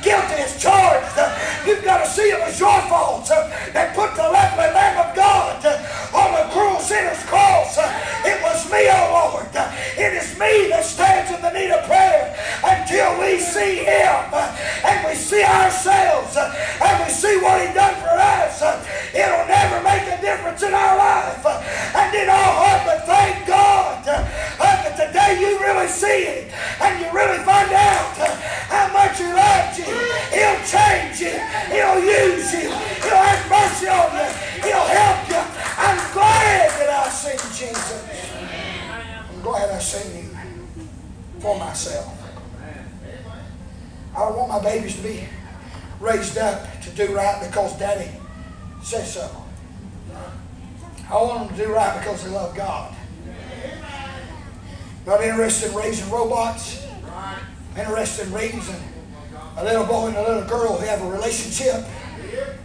guilty 0.02 0.38
as 0.42 0.60
charged. 0.60 1.16
You've 1.66 1.84
got 1.84 2.04
to 2.04 2.08
see 2.08 2.30
it 2.30 2.40
was 2.40 2.58
your 2.58 2.80
fault 2.88 3.28
that 3.28 3.94
put 3.94 4.14
the 4.14 4.22
lovely 4.22 4.70
Lamb 4.72 5.08
of 5.08 5.16
God 5.16 5.64
on 6.14 6.32
the 6.32 6.44
cruel 6.52 6.80
sinner's 6.80 7.22
cross. 7.24 7.78
It 8.24 8.40
was 8.42 8.70
me, 8.70 8.88
oh 8.88 9.34
Lord. 9.34 9.50
It 9.98 10.12
is 10.14 10.38
me 10.38 10.68
that 10.70 10.84
stands 10.84 11.30
in 11.34 11.42
the 11.42 11.52
need 11.52 11.70
of 11.70 11.84
prayer 11.86 12.15
until 12.86 13.18
we 13.18 13.36
see 13.40 13.82
Him 13.82 14.30
uh, 14.30 14.46
and 14.86 15.08
we 15.08 15.14
see 15.18 15.42
ourselves 15.42 16.36
uh, 16.36 16.54
and 16.86 17.02
we 17.02 17.10
see 17.10 17.34
what 17.42 17.58
He 17.58 17.74
done 17.74 17.98
for 17.98 18.14
us. 18.14 18.62
Uh, 18.62 18.78
it'll 19.10 19.42
never 19.50 19.82
make 19.82 20.06
a 20.06 20.22
difference 20.22 20.62
in 20.62 20.72
our 20.72 20.96
life. 20.96 21.42
And 21.98 22.14
in 22.14 22.30
our 22.30 22.52
heart, 22.54 22.86
but 22.86 23.02
thank 23.02 23.44
God 23.44 24.04
that 24.06 24.94
today 24.94 25.34
you 25.34 25.58
really 25.58 25.88
see 25.88 26.46
it 26.46 26.54
and 26.80 27.02
you 27.02 27.10
really 27.10 27.42
find 27.42 27.74
out 27.74 28.14
how 28.70 28.86
much 28.94 29.18
He 29.18 29.34
loves 29.34 29.74
you. 29.82 29.90
He'll 30.30 30.62
change 30.62 31.18
you. 31.18 31.34
He'll 31.74 31.98
use 31.98 32.54
you. 32.54 32.70
He'll 33.02 33.18
have 33.18 33.42
mercy 33.50 33.90
on 33.90 34.14
you. 34.14 34.30
He'll 34.62 34.90
help 34.94 35.26
you. 35.26 35.42
I'm 35.74 35.98
glad 36.14 36.70
that 36.78 37.02
I've 37.02 37.10
seen 37.10 37.42
Jesus. 37.50 37.98
I'm 39.26 39.42
glad 39.42 39.74
I've 39.74 39.82
seen 39.82 40.22
Him 40.22 40.78
for 41.40 41.58
myself. 41.58 42.15
I 44.16 44.30
want 44.30 44.48
my 44.48 44.62
babies 44.62 44.96
to 44.96 45.02
be 45.02 45.28
raised 46.00 46.38
up 46.38 46.80
to 46.82 46.90
do 46.90 47.14
right 47.14 47.46
because 47.46 47.78
Daddy 47.78 48.10
says 48.82 49.12
so. 49.12 49.44
I 51.10 51.14
want 51.14 51.48
them 51.48 51.58
to 51.58 51.64
do 51.64 51.72
right 51.72 51.98
because 51.98 52.24
they 52.24 52.30
love 52.30 52.56
God. 52.56 52.94
Not 55.06 55.22
interested 55.22 55.70
in 55.70 55.76
raising 55.76 56.10
robots. 56.10 56.86
Interested 57.76 58.28
in 58.28 58.32
raising 58.32 58.82
a 59.58 59.64
little 59.64 59.84
boy 59.84 60.08
and 60.08 60.16
a 60.16 60.22
little 60.22 60.48
girl 60.48 60.78
who 60.78 60.86
have 60.86 61.02
a 61.02 61.10
relationship 61.10 61.84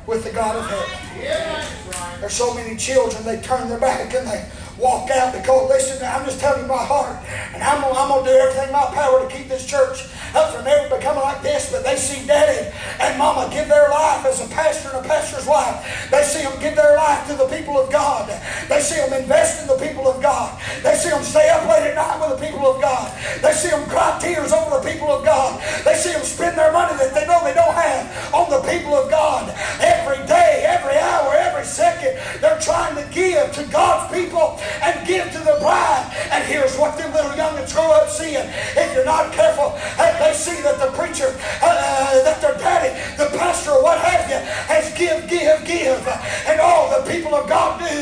with 0.07 0.23
the 0.23 0.31
God 0.31 0.55
of 0.55 0.65
heaven. 0.67 2.19
There's 2.21 2.33
so 2.33 2.53
many 2.53 2.77
children, 2.77 3.23
they 3.25 3.41
turn 3.41 3.67
their 3.67 3.79
back 3.79 4.13
and 4.13 4.27
they 4.27 4.49
walk 4.81 5.09
out 5.11 5.31
because, 5.31 5.69
listen, 5.69 6.03
I'm 6.03 6.25
just 6.25 6.39
telling 6.39 6.63
you 6.63 6.67
my 6.67 6.83
heart. 6.83 7.21
And 7.53 7.61
I'm 7.61 7.79
going 7.81 8.25
to 8.25 8.29
do 8.29 8.35
everything 8.35 8.67
in 8.67 8.73
my 8.73 8.89
power 8.91 9.21
to 9.21 9.29
keep 9.29 9.47
this 9.47 9.65
church 9.65 10.09
up 10.33 10.53
from 10.53 10.65
never 10.65 10.97
becoming 10.97 11.21
like 11.21 11.41
this. 11.41 11.71
But 11.71 11.85
they 11.85 11.95
see 11.95 12.25
daddy 12.25 12.73
and 12.99 13.17
mama 13.17 13.47
give 13.53 13.69
their 13.69 13.89
life 13.89 14.25
as 14.25 14.41
a 14.41 14.49
pastor 14.49 14.89
and 14.89 15.05
a 15.05 15.07
pastor's 15.07 15.45
wife. 15.45 15.85
They 16.09 16.23
see 16.23 16.41
them 16.41 16.57
give 16.59 16.75
their 16.75 16.97
life 16.97 17.27
to 17.29 17.35
the 17.37 17.45
people 17.47 17.77
of 17.77 17.91
God. 17.91 18.27
They 18.67 18.81
see 18.81 18.97
them 18.97 19.13
invest 19.13 19.61
in 19.61 19.67
the 19.69 19.77
people 19.77 20.07
of 20.09 20.21
God. 20.21 20.59
They 20.81 20.95
see 20.95 21.09
them 21.09 21.23
stay 21.23 21.49
up 21.49 21.69
late 21.69 21.93
at 21.93 21.95
night 21.95 22.17
with 22.17 22.39
the 22.39 22.41
people 22.45 22.65
of 22.65 22.81
God. 22.81 23.13
They 23.41 23.53
see 23.53 23.69
them 23.69 23.87
cry 23.87 24.17
tears 24.19 24.51
over 24.51 24.81
the 24.81 24.85
people 24.89 25.11
of 25.11 25.23
God. 25.23 25.61
They 25.85 25.93
see 25.95 26.11
them 26.11 26.23
spend 26.23 26.57
their 26.57 26.73
money 26.73 26.97
that 26.97 27.13
they 27.13 27.27
know 27.27 27.43
they 27.43 27.53
don't 27.53 27.75
have 27.75 28.33
on 28.33 28.49
the 28.49 28.65
people 28.65 28.95
of 28.95 29.09
God. 29.09 29.53
Every 29.79 30.25
day, 30.25 30.65
every 30.65 30.97
hour, 30.97 31.33
every 31.35 31.65
second, 31.65 32.17
they're 32.41 32.59
trying 32.59 32.95
to 32.95 33.05
give 33.13 33.51
to 33.53 33.63
God's 33.69 34.11
people 34.13 34.59
and 34.83 35.07
give 35.07 35.31
to 35.31 35.39
the 35.39 35.57
bride. 35.59 36.07
And 36.31 36.43
here's 36.45 36.77
what 36.77 36.97
them 36.97 37.13
little 37.13 37.31
youngins 37.31 37.73
grow 37.73 37.91
up 37.91 38.09
seeing. 38.09 38.45
If 38.75 38.93
you're 38.95 39.05
not 39.05 39.31
careful, 39.33 39.75
they 39.97 40.33
see 40.33 40.61
that 40.61 40.79
the 40.79 40.91
preacher, 40.97 41.35
uh, 41.61 41.67
uh, 41.67 42.23
that 42.23 42.41
their 42.41 42.57
daddy, 42.57 42.95
the 43.17 43.27
pastor, 43.37 43.71
or 43.71 43.83
what 43.83 43.99
have 43.99 44.29
you, 44.29 44.39
has 44.71 44.93
give, 44.97 45.27
give, 45.27 45.63
give. 45.65 46.01
And 46.47 46.59
all 46.59 46.89
the 46.89 47.03
people 47.11 47.35
of 47.35 47.49
God 47.49 47.79
do 47.79 47.95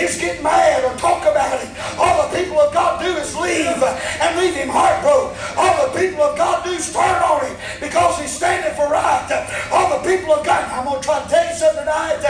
is 0.00 0.20
get 0.20 0.42
mad 0.42 0.84
or 0.84 0.96
talk 0.98 1.22
about 1.22 1.62
it. 1.62 1.68
All 1.98 2.28
the 2.28 2.36
people 2.36 2.58
of 2.60 2.72
God 2.72 3.00
do 3.00 3.10
is 3.16 3.36
leave 3.36 3.80
and 3.82 4.30
leave 4.38 4.54
him 4.54 4.68
heartbroken. 4.68 5.36
All 5.56 5.88
the 5.88 5.98
people 5.98 6.22
of 6.22 6.36
God 6.36 6.64
do 6.64 6.70
is 6.70 6.92
turn 6.92 7.22
on 7.22 7.46
him 7.46 7.56
because 7.80 8.18
he's 8.20 8.32
standing 8.32 8.74
for 8.74 8.88
right. 8.90 9.28
All 9.72 9.88
the 9.98 10.02
people 10.08 10.34
of 10.34 10.44
God, 10.44 10.64
I'm 10.70 10.84
going 10.84 11.00
to 11.00 11.06
try 11.06 11.22
to 11.22 11.28
tell 11.28 11.46
you 11.46 11.54
something 11.56 11.84
tonight. 11.84 12.20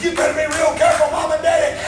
You 0.00 0.14
better 0.14 0.34
be 0.34 0.46
real 0.56 0.74
careful, 0.76 1.10
mom 1.10 1.32
and 1.32 1.42
daddy, 1.42 1.78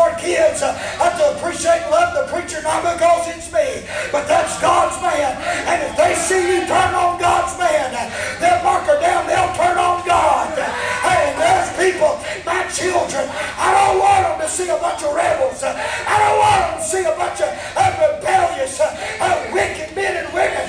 your 0.00 0.16
kids 0.16 0.64
uh, 0.64 0.72
to 0.72 1.36
appreciate 1.36 1.84
and 1.84 1.92
love 1.92 2.16
the 2.16 2.24
preacher, 2.32 2.62
not 2.64 2.80
because 2.80 3.28
it's 3.28 3.52
me, 3.52 3.84
but 4.08 4.24
that's 4.24 4.56
God's 4.60 4.96
man. 5.04 5.36
And 5.68 5.78
if 5.84 5.92
they 5.96 6.16
see 6.16 6.40
you 6.40 6.64
turn 6.64 6.96
on 6.96 7.20
God's 7.20 7.52
man, 7.60 7.92
they'll 8.40 8.64
mark 8.64 8.88
her 8.88 8.96
down, 8.96 9.28
they'll 9.28 9.52
turn 9.52 9.76
on 9.76 10.00
God. 10.08 10.56
Hey, 11.04 11.36
there's 11.36 11.68
people, 11.76 12.16
my 12.48 12.64
children, 12.72 13.28
I 13.60 13.68
don't 13.76 14.00
want 14.00 14.24
them 14.24 14.36
to 14.40 14.48
see 14.48 14.68
a 14.72 14.80
bunch 14.80 15.04
of 15.04 15.12
rebels. 15.12 15.60
I 15.60 16.16
don't 16.16 16.38
want 16.40 16.60
them 16.64 16.76
to 16.80 16.86
see 16.88 17.04
a 17.04 17.14
bunch 17.20 17.40
of 17.44 17.52
rebellious, 17.76 18.80
uh, 18.80 19.50
wicked 19.52 19.92
men 19.92 20.24
and 20.24 20.32
women. 20.32 20.64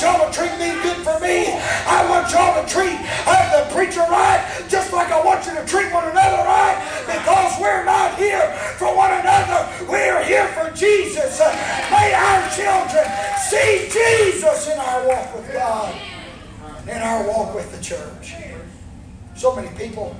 Y'all 0.00 0.30
to 0.30 0.32
treat 0.32 0.52
me 0.58 0.70
good 0.82 0.98
for 0.98 1.18
me. 1.18 1.50
I 1.86 2.06
want 2.08 2.30
y'all 2.30 2.62
to 2.62 2.68
treat 2.70 2.98
the 3.58 3.74
preacher 3.74 4.00
right, 4.00 4.40
just 4.68 4.92
like 4.92 5.10
I 5.10 5.24
want 5.24 5.44
you 5.46 5.54
to 5.54 5.66
treat 5.66 5.92
one 5.92 6.04
another 6.04 6.44
right, 6.44 6.78
because 7.06 7.60
we're 7.60 7.84
not 7.84 8.16
here 8.16 8.52
for 8.78 8.94
one 8.94 9.10
another. 9.10 9.68
We're 9.90 10.22
here 10.22 10.46
for 10.48 10.70
Jesus. 10.70 11.40
May 11.90 12.14
our 12.14 12.48
children 12.54 13.04
see 13.50 13.88
Jesus 13.90 14.68
in 14.68 14.78
our 14.78 15.08
walk 15.08 15.34
with 15.34 15.52
God, 15.52 16.00
in 16.86 16.98
our 16.98 17.26
walk 17.26 17.54
with 17.54 17.76
the 17.76 17.82
church. 17.82 18.34
So 19.34 19.56
many 19.56 19.68
people, 19.76 20.16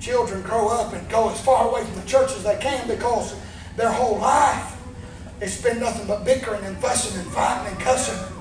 children 0.00 0.42
grow 0.42 0.68
up 0.68 0.92
and 0.92 1.08
go 1.08 1.30
as 1.30 1.40
far 1.44 1.68
away 1.68 1.84
from 1.84 2.00
the 2.00 2.06
church 2.06 2.32
as 2.32 2.44
they 2.44 2.58
can 2.58 2.86
because 2.88 3.34
their 3.76 3.90
whole 3.90 4.18
life 4.18 4.72
it's 5.38 5.60
been 5.60 5.80
nothing 5.80 6.06
but 6.06 6.24
bickering 6.24 6.64
and 6.64 6.78
fussing 6.78 7.20
and 7.20 7.30
fighting 7.30 7.70
and 7.70 7.80
cussing. 7.80 8.35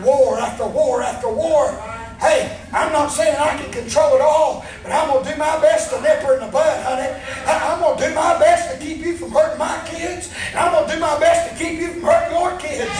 War 0.00 0.38
after 0.38 0.66
war 0.66 1.02
after 1.02 1.28
war. 1.28 1.72
Hey, 2.18 2.50
I'm 2.72 2.90
not 2.90 3.14
saying 3.14 3.36
I 3.38 3.54
can 3.62 3.70
control 3.70 4.16
it 4.16 4.20
all, 4.20 4.66
but 4.82 4.90
I'm 4.90 5.06
going 5.06 5.22
to 5.22 5.30
do 5.30 5.36
my 5.38 5.54
best 5.62 5.94
to 5.94 6.02
nip 6.02 6.18
her 6.26 6.34
in 6.34 6.42
the 6.42 6.50
bud, 6.50 6.82
honey. 6.82 7.14
I'm 7.46 7.78
going 7.78 7.94
to 7.94 8.08
do 8.08 8.14
my 8.14 8.34
best 8.42 8.74
to 8.74 8.76
keep 8.82 8.98
you 8.98 9.14
from 9.14 9.30
hurting 9.30 9.58
my 9.58 9.78
kids. 9.86 10.34
And 10.50 10.58
I'm 10.58 10.74
going 10.74 10.90
to 10.90 10.94
do 10.94 10.98
my 10.98 11.14
best 11.22 11.46
to 11.46 11.54
keep 11.54 11.78
you 11.78 11.94
from 11.94 12.10
hurting 12.10 12.34
your 12.34 12.58
kids. 12.58 12.90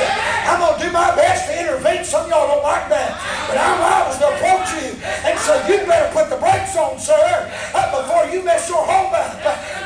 I'm 0.47 0.63
going 0.63 0.79
to 0.79 0.87
do 0.87 0.93
my 0.95 1.11
best 1.19 1.51
to 1.51 1.53
intervene. 1.59 2.07
Some 2.07 2.27
of 2.27 2.31
y'all 2.31 2.47
don't 2.47 2.63
like 2.63 2.87
that, 2.95 3.19
but 3.51 3.59
I'm 3.59 3.83
liable 3.83 4.15
to 4.23 4.27
approach 4.39 4.71
you 4.79 4.95
and 5.27 5.35
say, 5.43 5.67
you 5.67 5.83
better 5.83 6.15
put 6.15 6.31
the 6.31 6.39
brakes 6.39 6.79
on, 6.79 7.03
sir, 7.03 7.51
before 7.91 8.31
you 8.31 8.47
mess 8.47 8.71
your 8.71 8.87
home 8.87 9.11
up, 9.11 9.35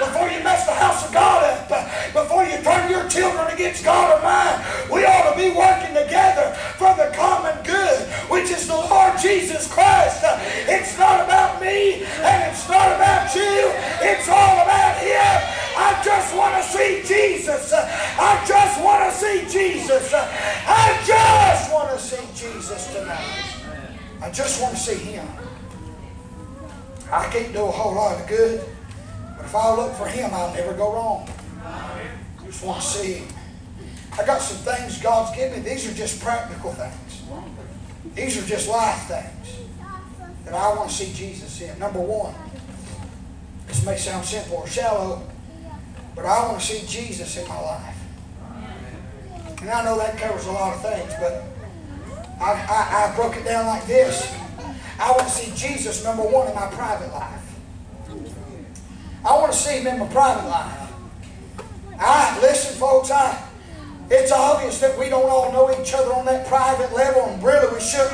before 0.06 0.28
you 0.28 0.42
mess 0.42 0.66
the 0.66 0.74
house 0.74 1.06
of 1.06 1.12
God 1.12 1.44
up, 1.44 1.70
uh, 1.70 1.86
before 2.12 2.44
you 2.44 2.58
turn 2.62 2.90
your 2.90 3.08
children 3.08 3.46
against 3.52 3.84
God 3.84 4.18
or 4.18 4.22
mine. 4.22 4.58
We 4.90 5.06
ought 5.06 5.30
to 5.30 5.36
be 5.38 5.54
working 5.54 5.94
together 5.94 6.54
for 6.76 6.94
the 6.98 7.14
common 7.14 7.54
good, 7.62 8.02
which 8.28 8.50
is 8.50 8.66
the 8.66 8.74
Lord 8.74 9.14
Jesus 9.20 9.70
Christ. 9.72 10.24
Uh, 10.24 10.38
it's 10.66 10.98
not 10.98 11.24
about 11.24 11.60
me 11.62 12.02
and 12.02 12.38
it's 12.50 12.68
not 12.68 12.92
about 12.96 13.34
you. 13.34 13.70
It's 14.02 14.28
all 14.28 14.56
about 14.66 14.98
Him. 14.98 15.62
I 15.78 16.00
just 16.04 16.34
want 16.36 16.54
to 16.58 16.62
see 16.68 17.02
Jesus. 17.06 17.72
Uh, 17.72 17.86
I 18.18 18.44
just 18.46 18.82
want 18.82 19.06
to 19.06 19.12
see 19.16 19.46
Jesus. 19.48 20.12
I 20.14 21.02
just 21.06 21.72
want 21.72 21.90
to 21.90 21.98
see 21.98 22.24
Jesus 22.34 22.92
tonight. 22.92 23.62
I 24.20 24.30
just 24.30 24.60
want 24.62 24.74
to 24.74 24.80
see 24.80 24.98
Him. 24.98 25.26
I 27.10 27.26
can't 27.30 27.52
do 27.52 27.64
a 27.64 27.70
whole 27.70 27.94
lot 27.94 28.18
of 28.18 28.26
good, 28.26 28.64
if 29.44 29.54
I 29.54 29.74
look 29.74 29.92
for 29.94 30.06
Him, 30.06 30.30
I'll 30.32 30.54
never 30.54 30.72
go 30.74 30.92
wrong. 30.92 31.28
I 31.64 32.46
just 32.46 32.64
want 32.64 32.80
to 32.80 32.86
see 32.86 33.12
Him. 33.14 33.28
I 34.18 34.26
got 34.26 34.40
some 34.40 34.58
things 34.58 35.00
God's 35.00 35.36
given 35.36 35.62
me. 35.62 35.70
These 35.70 35.90
are 35.90 35.94
just 35.94 36.20
practical 36.22 36.72
things. 36.72 37.22
These 38.14 38.42
are 38.42 38.46
just 38.46 38.68
life 38.68 39.08
things 39.08 39.58
that 40.44 40.54
I 40.54 40.74
want 40.74 40.90
to 40.90 40.94
see 40.94 41.12
Jesus 41.12 41.60
in. 41.62 41.78
Number 41.78 42.00
one, 42.00 42.34
this 43.66 43.84
may 43.86 43.96
sound 43.96 44.24
simple 44.24 44.58
or 44.58 44.66
shallow, 44.66 45.22
but 46.14 46.26
I 46.26 46.46
want 46.46 46.60
to 46.60 46.66
see 46.66 46.86
Jesus 46.86 47.36
in 47.38 47.48
my 47.48 47.60
life. 47.60 47.96
And 49.60 49.70
I 49.70 49.84
know 49.84 49.96
that 49.96 50.18
covers 50.18 50.46
a 50.46 50.52
lot 50.52 50.74
of 50.74 50.82
things, 50.82 51.12
but 51.20 51.44
I, 52.40 52.52
I, 52.52 53.12
I 53.12 53.16
broke 53.16 53.36
it 53.36 53.44
down 53.44 53.66
like 53.66 53.86
this. 53.86 54.34
I 54.98 55.10
want 55.12 55.22
to 55.22 55.30
see 55.30 55.52
Jesus, 55.54 56.04
number 56.04 56.22
one, 56.22 56.48
in 56.48 56.54
my 56.54 56.66
private 56.66 57.12
life. 57.12 57.41
I 59.24 59.38
want 59.38 59.52
to 59.52 59.58
see 59.58 59.80
Him 59.80 59.86
in 59.86 59.98
my 59.98 60.06
private 60.08 60.48
life. 60.48 60.92
I 61.98 62.38
listen, 62.40 62.78
folks. 62.78 63.10
I 63.10 63.48
it's 64.10 64.30
obvious 64.30 64.78
that 64.80 64.98
we 64.98 65.08
don't 65.08 65.30
all 65.30 65.50
know 65.52 65.72
each 65.80 65.94
other 65.94 66.12
on 66.12 66.26
that 66.26 66.46
private 66.46 66.92
level, 66.92 67.22
and 67.22 67.42
really 67.42 67.72
we 67.72 67.80
shouldn't. 67.80 68.12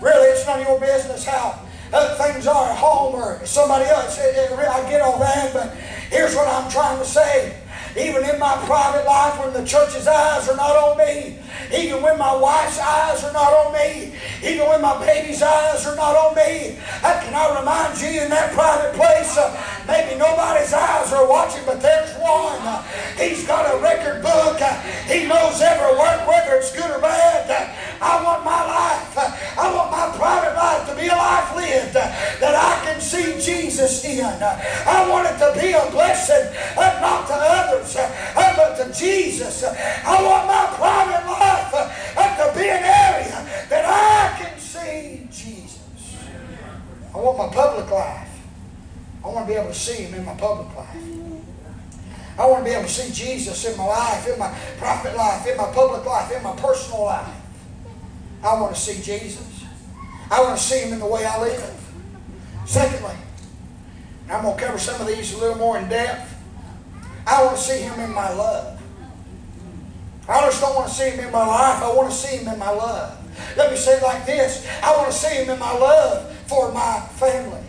Really, 0.00 0.28
it's 0.28 0.46
none 0.46 0.60
of 0.60 0.66
your 0.66 0.80
business 0.80 1.26
how 1.26 1.60
other 1.92 2.14
things 2.14 2.46
are 2.46 2.70
at 2.70 2.78
home 2.78 3.14
or 3.14 3.44
somebody 3.44 3.84
else. 3.84 4.18
I 4.18 4.88
get 4.88 5.02
all 5.02 5.18
that, 5.18 5.52
but 5.52 5.74
here's 6.08 6.34
what 6.34 6.48
I'm 6.48 6.70
trying 6.70 6.98
to 7.00 7.04
say. 7.04 7.59
Even 7.98 8.22
in 8.22 8.38
my 8.38 8.54
private 8.66 9.04
life, 9.04 9.38
when 9.42 9.52
the 9.52 9.64
church's 9.64 10.06
eyes 10.06 10.48
are 10.48 10.56
not 10.56 10.76
on 10.76 10.98
me, 10.98 11.38
even 11.74 12.02
when 12.02 12.18
my 12.18 12.34
wife's 12.36 12.78
eyes 12.78 13.22
are 13.24 13.32
not 13.32 13.52
on 13.52 13.72
me, 13.74 14.14
even 14.42 14.68
when 14.68 14.80
my 14.80 14.98
baby's 15.04 15.42
eyes 15.42 15.86
are 15.86 15.96
not 15.96 16.14
on 16.14 16.34
me, 16.34 16.78
How 17.02 17.18
can 17.20 17.34
I 17.34 17.58
remind 17.58 18.00
you 18.00 18.22
in 18.22 18.30
that 18.30 18.52
private 18.52 18.94
place, 18.94 19.36
uh, 19.36 19.50
maybe 19.86 20.18
nobody's 20.18 20.72
eyes 20.72 21.12
are 21.12 21.26
watching, 21.26 21.62
but 21.66 21.80
there's 21.80 22.14
one. 22.18 22.62
Uh, 22.62 22.82
he's 23.18 23.46
got 23.46 23.66
a 23.66 23.78
record 23.82 24.22
book. 24.22 24.60
Uh, 24.60 24.74
he 25.10 25.26
knows 25.26 25.60
every 25.60 25.96
word, 25.98 26.26
whether 26.26 26.56
it's 26.56 26.74
good 26.74 26.90
or 26.90 27.00
bad. 27.00 27.50
I 28.00 28.22
want 28.24 28.44
my 28.44 28.62
life, 28.64 29.18
I 29.58 29.66
want 29.74 29.90
my 29.90 30.08
private 30.16 30.56
life 30.56 30.88
to 30.88 30.94
be 30.96 31.08
a 31.08 31.16
life 31.16 31.54
lived 31.54 31.94
that 31.94 32.54
I 32.54 32.84
can 32.84 33.00
see 33.00 33.36
Jesus 33.38 34.04
in. 34.04 34.24
I 34.24 35.08
want 35.08 35.28
it 35.28 35.36
to 35.38 35.52
be 35.60 35.72
a 35.72 35.84
blessing, 35.90 36.48
not 36.76 37.26
to 37.28 37.34
others, 37.34 37.69
to 38.84 38.92
Jesus. 38.98 39.64
I 39.64 40.22
want 40.22 40.46
my 40.46 40.66
private 40.76 41.26
life 41.30 41.72
uh, 42.16 42.52
to 42.52 42.58
be 42.58 42.64
an 42.64 42.82
area 42.82 43.66
that 43.68 43.84
I 43.84 44.42
can 44.42 44.58
see 44.58 45.28
Jesus. 45.30 46.16
I 47.14 47.18
want 47.18 47.38
my 47.38 47.48
public 47.48 47.90
life. 47.90 48.28
I 49.22 49.28
want 49.28 49.46
to 49.46 49.52
be 49.52 49.58
able 49.58 49.68
to 49.68 49.74
see 49.74 50.04
Him 50.04 50.14
in 50.14 50.24
my 50.24 50.34
public 50.34 50.74
life. 50.76 50.96
I 52.38 52.46
want 52.46 52.64
to 52.64 52.70
be 52.70 52.74
able 52.74 52.84
to 52.84 52.88
see 52.88 53.12
Jesus 53.12 53.66
in 53.66 53.76
my 53.76 53.84
life, 53.84 54.26
in 54.26 54.38
my 54.38 54.48
private 54.78 55.14
life, 55.14 55.46
in 55.46 55.56
my 55.58 55.70
public 55.72 56.06
life, 56.06 56.32
in 56.34 56.42
my 56.42 56.56
personal 56.56 57.04
life. 57.04 57.36
I 58.42 58.58
want 58.58 58.74
to 58.74 58.80
see 58.80 59.02
Jesus. 59.02 59.64
I 60.30 60.40
want 60.40 60.58
to 60.58 60.62
see 60.62 60.80
Him 60.80 60.94
in 60.94 61.00
the 61.00 61.06
way 61.06 61.26
I 61.26 61.38
live. 61.40 61.92
Secondly, 62.64 63.16
I'm 64.30 64.42
going 64.42 64.56
to 64.56 64.62
cover 64.64 64.78
some 64.78 65.00
of 65.00 65.06
these 65.06 65.34
a 65.34 65.38
little 65.38 65.58
more 65.58 65.76
in 65.76 65.88
depth. 65.88 66.29
I 67.30 67.44
want 67.44 67.56
to 67.56 67.62
see 67.62 67.80
Him 67.80 68.00
in 68.00 68.12
my 68.12 68.32
love. 68.32 68.82
I 70.28 70.40
just 70.42 70.60
don't 70.60 70.74
want 70.74 70.88
to 70.88 70.94
see 70.94 71.10
Him 71.10 71.20
in 71.20 71.32
my 71.32 71.46
life. 71.46 71.82
I 71.82 71.94
want 71.94 72.10
to 72.10 72.16
see 72.16 72.38
Him 72.38 72.52
in 72.52 72.58
my 72.58 72.70
love. 72.70 73.16
Let 73.56 73.70
me 73.70 73.76
say 73.76 73.96
it 73.96 74.02
like 74.02 74.26
this 74.26 74.66
I 74.82 74.96
want 74.96 75.10
to 75.10 75.16
see 75.16 75.34
Him 75.36 75.50
in 75.50 75.58
my 75.58 75.72
love 75.72 76.36
for 76.46 76.72
my 76.72 77.00
family 77.14 77.59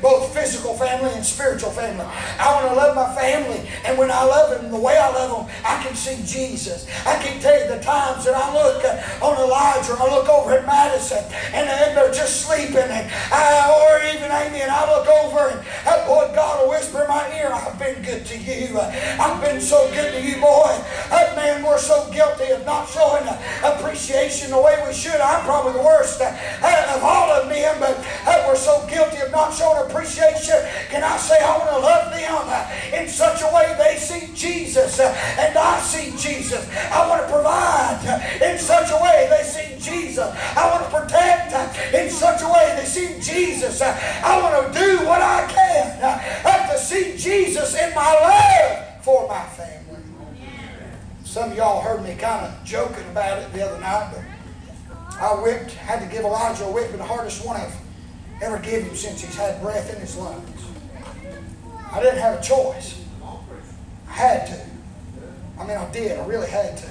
both 0.00 0.32
physical 0.34 0.74
family 0.74 1.12
and 1.12 1.24
spiritual 1.24 1.70
family. 1.70 2.06
I 2.38 2.54
want 2.54 2.68
to 2.68 2.74
love 2.74 2.96
my 2.96 3.14
family, 3.14 3.68
and 3.84 3.98
when 3.98 4.10
I 4.10 4.24
love 4.24 4.50
them 4.50 4.70
the 4.70 4.78
way 4.78 4.96
I 4.96 5.10
love 5.10 5.46
them, 5.46 5.56
I 5.64 5.82
can 5.82 5.94
see 5.94 6.16
Jesus. 6.24 6.86
I 7.06 7.20
can 7.22 7.40
tell 7.40 7.58
you 7.58 7.68
the 7.68 7.80
times 7.82 8.24
that 8.24 8.34
I 8.34 8.52
look 8.54 8.84
uh, 8.84 9.24
on 9.24 9.36
Elijah, 9.38 9.96
I 9.98 10.08
look 10.10 10.28
over 10.28 10.52
at 10.52 10.66
Madison, 10.66 11.24
and 11.52 11.68
they're 11.96 12.12
just 12.12 12.46
sleeping, 12.46 12.76
and 12.76 13.10
I, 13.32 13.68
or 13.70 13.98
even 14.14 14.30
Amy, 14.30 14.62
and 14.62 14.70
I 14.70 14.88
look 14.90 15.08
over, 15.08 15.50
and 15.50 15.60
that 15.84 16.06
boy 16.06 16.32
God 16.34 16.62
will 16.62 16.70
whisper 16.70 17.02
in 17.02 17.08
my 17.08 17.26
ear, 17.36 17.50
"I've 17.52 17.78
been 17.78 18.02
good 18.02 18.24
to 18.26 18.38
you. 18.38 18.78
I've 18.80 19.40
been 19.40 19.60
so 19.60 19.90
good 19.92 20.12
to 20.12 20.20
you, 20.20 20.40
boy." 20.40 20.72
That 21.10 21.36
man, 21.36 21.62
we're 21.62 21.78
so 21.78 22.10
guilty 22.10 22.50
of 22.52 22.64
not 22.64 22.88
showing 22.88 23.26
appreciation 23.62 24.50
the 24.50 24.60
way 24.60 24.82
we 24.86 24.92
should. 24.94 25.20
I'm 25.20 25.44
probably 25.44 25.72
the 25.72 25.84
worst 25.84 26.20
uh, 26.20 26.32
not 29.40 29.54
showing 29.56 29.80
appreciation, 29.88 30.60
can 30.92 31.02
I 31.02 31.16
say 31.16 31.40
I 31.40 31.56
want 31.56 31.70
to 31.70 31.80
love 31.80 32.12
them 32.12 32.44
uh, 32.44 32.96
in 33.00 33.08
such 33.08 33.40
a 33.40 33.48
way 33.54 33.72
they 33.80 33.96
see 33.96 34.28
Jesus 34.34 35.00
uh, 35.00 35.08
and 35.38 35.56
I 35.56 35.80
see 35.80 36.12
Jesus. 36.16 36.68
I 36.92 37.08
want 37.08 37.22
to 37.24 37.28
provide 37.32 38.04
uh, 38.04 38.44
in 38.44 38.58
such 38.58 38.90
a 38.90 38.98
way 39.00 39.28
they 39.32 39.44
see 39.44 39.80
Jesus. 39.80 40.28
I 40.56 40.68
want 40.70 40.84
to 40.84 40.90
protect 40.92 41.54
in 41.94 42.10
such 42.10 42.42
a 42.42 42.48
way 42.48 42.76
they 42.76 42.84
see 42.84 43.20
Jesus. 43.20 43.80
I 43.80 44.40
want 44.42 44.72
to 44.72 44.78
do 44.78 45.06
what 45.06 45.22
I 45.22 45.46
can 45.48 46.60
to 46.70 46.78
see 46.78 47.16
Jesus 47.16 47.74
in 47.74 47.94
my 47.94 48.12
life 48.14 49.02
for 49.02 49.26
my 49.28 49.42
family. 49.42 50.02
Some 51.24 51.50
of 51.50 51.56
y'all 51.56 51.80
heard 51.80 52.02
me 52.02 52.14
kind 52.14 52.46
of 52.46 52.64
joking 52.64 53.06
about 53.10 53.42
it 53.42 53.52
the 53.52 53.66
other 53.66 53.80
night, 53.80 54.12
but 54.12 55.20
I 55.20 55.34
whipped, 55.42 55.72
had 55.72 56.00
to 56.00 56.06
give 56.06 56.24
Elijah 56.24 56.64
a 56.64 56.72
whip, 56.72 56.90
and 56.90 57.00
the 57.00 57.04
hardest 57.04 57.44
one 57.44 57.56
I've 57.56 57.79
ever 58.40 58.58
give 58.58 58.82
him 58.84 58.96
since 58.96 59.20
he's 59.20 59.34
had 59.34 59.60
breath 59.60 59.92
in 59.94 60.00
his 60.00 60.16
lungs. 60.16 60.64
I 61.92 62.00
didn't 62.00 62.20
have 62.20 62.38
a 62.38 62.42
choice. 62.42 63.02
I 64.08 64.12
had 64.12 64.46
to. 64.46 64.66
I 65.58 65.66
mean, 65.66 65.76
I 65.76 65.90
did. 65.90 66.18
I 66.18 66.26
really 66.26 66.48
had 66.48 66.76
to. 66.78 66.88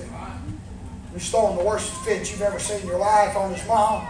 He's 1.13 1.29
throwing 1.29 1.57
the 1.57 1.63
worst 1.63 1.91
fit 2.05 2.29
you've 2.31 2.41
ever 2.41 2.59
seen 2.59 2.81
in 2.81 2.87
your 2.87 2.99
life 2.99 3.35
on 3.35 3.53
his 3.53 3.65
mom. 3.67 4.07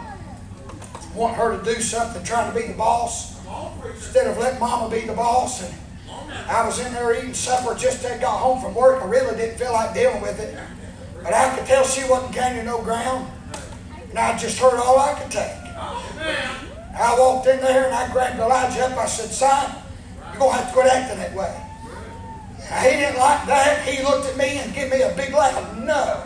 Want 1.15 1.35
her 1.35 1.57
to 1.57 1.63
do 1.63 1.79
something, 1.81 2.23
trying 2.23 2.53
to 2.53 2.59
be 2.59 2.67
the 2.67 2.77
boss, 2.77 3.39
instead 3.85 4.27
of 4.27 4.37
letting 4.37 4.59
mama 4.59 4.93
be 4.93 5.01
the 5.05 5.13
boss. 5.13 5.63
And 5.63 5.73
I 6.49 6.65
was 6.65 6.79
in 6.79 6.93
there 6.93 7.17
eating 7.17 7.33
supper 7.33 7.73
just 7.75 8.05
I 8.05 8.17
got 8.17 8.37
home 8.39 8.61
from 8.61 8.75
work. 8.75 9.01
I 9.01 9.05
really 9.05 9.35
didn't 9.37 9.57
feel 9.57 9.73
like 9.73 9.93
dealing 9.93 10.21
with 10.21 10.39
it. 10.39 10.57
But 11.23 11.33
I 11.33 11.55
could 11.55 11.65
tell 11.65 11.83
she 11.83 12.07
wasn't 12.09 12.33
gaining 12.33 12.65
no 12.65 12.81
ground. 12.81 13.31
And 14.09 14.19
I 14.19 14.37
just 14.37 14.59
heard 14.59 14.79
all 14.79 14.99
I 14.99 15.13
could 15.19 15.31
take. 15.31 16.68
I 16.97 17.17
walked 17.19 17.47
in 17.47 17.59
there 17.61 17.85
and 17.85 17.93
I 17.93 18.11
grabbed 18.11 18.39
Elijah 18.39 18.85
up. 18.85 18.97
I 18.97 19.05
said, 19.05 19.29
Son, 19.29 19.75
you're 20.31 20.39
going 20.39 20.51
to 20.51 20.57
have 20.57 20.67
to 20.67 20.73
quit 20.73 20.87
acting 20.87 21.17
that 21.17 21.33
way. 21.35 21.65
He 22.83 22.97
didn't 22.97 23.17
like 23.19 23.45
that. 23.47 23.87
He 23.87 24.03
looked 24.03 24.27
at 24.27 24.37
me 24.37 24.59
and 24.59 24.73
gave 24.73 24.91
me 24.91 25.01
a 25.01 25.13
big 25.15 25.33
laugh. 25.33 25.77
No. 25.77 26.23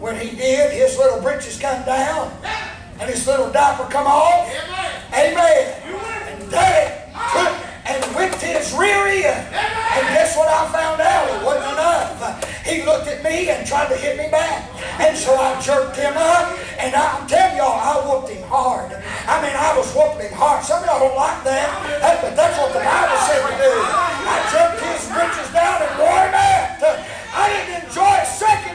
When 0.00 0.18
he 0.20 0.36
did, 0.36 0.72
his 0.72 0.98
little 0.98 1.20
breeches 1.22 1.58
come 1.58 1.84
down 1.84 2.30
and 3.00 3.10
his 3.10 3.26
little 3.26 3.50
diaper 3.50 3.90
come 3.90 4.06
off. 4.06 4.48
Amen. 5.14 5.82
And 6.28 6.50
Daddy 6.50 6.92
took 7.32 7.54
and 7.86 8.04
whipped 8.16 8.42
his 8.42 8.72
rear 8.74 9.06
end. 9.06 9.85
And 9.96 10.04
guess 10.12 10.36
what 10.36 10.48
I 10.48 10.68
found 10.68 11.00
out? 11.00 11.24
It 11.32 11.40
wasn't 11.40 11.72
enough. 11.72 12.20
He 12.66 12.84
looked 12.84 13.08
at 13.08 13.24
me 13.24 13.48
and 13.48 13.66
tried 13.66 13.88
to 13.88 13.96
hit 13.96 14.18
me 14.18 14.28
back. 14.28 14.68
And 15.00 15.16
so 15.16 15.32
I 15.32 15.56
jerked 15.60 15.96
him 15.96 16.12
up. 16.16 16.52
And 16.76 16.92
I'm 16.92 17.24
telling 17.26 17.56
y'all, 17.56 17.80
I 17.80 17.96
whooped 18.04 18.28
him 18.28 18.44
hard. 18.44 18.92
I 18.92 19.40
mean, 19.40 19.56
I 19.56 19.72
was 19.72 19.88
whooping 19.96 20.28
him 20.28 20.36
hard. 20.36 20.60
Some 20.64 20.82
of 20.82 20.86
y'all 20.90 21.00
don't 21.00 21.16
like 21.16 21.40
that, 21.48 22.20
but 22.20 22.36
that's 22.36 22.58
what 22.58 22.76
the 22.76 22.82
Bible 22.84 23.20
said 23.24 23.40
to 23.40 23.54
do. 23.56 23.72
I 23.72 24.36
jerked 24.52 24.82
his 24.84 25.08
britches 25.08 25.48
down 25.54 25.80
and 25.80 25.92
wore 25.96 26.20
him 26.28 26.34
out. 26.34 26.76
I 27.36 27.52
didn't 27.52 27.88
enjoy 27.88 28.16
a 28.16 28.26
second 28.26 28.65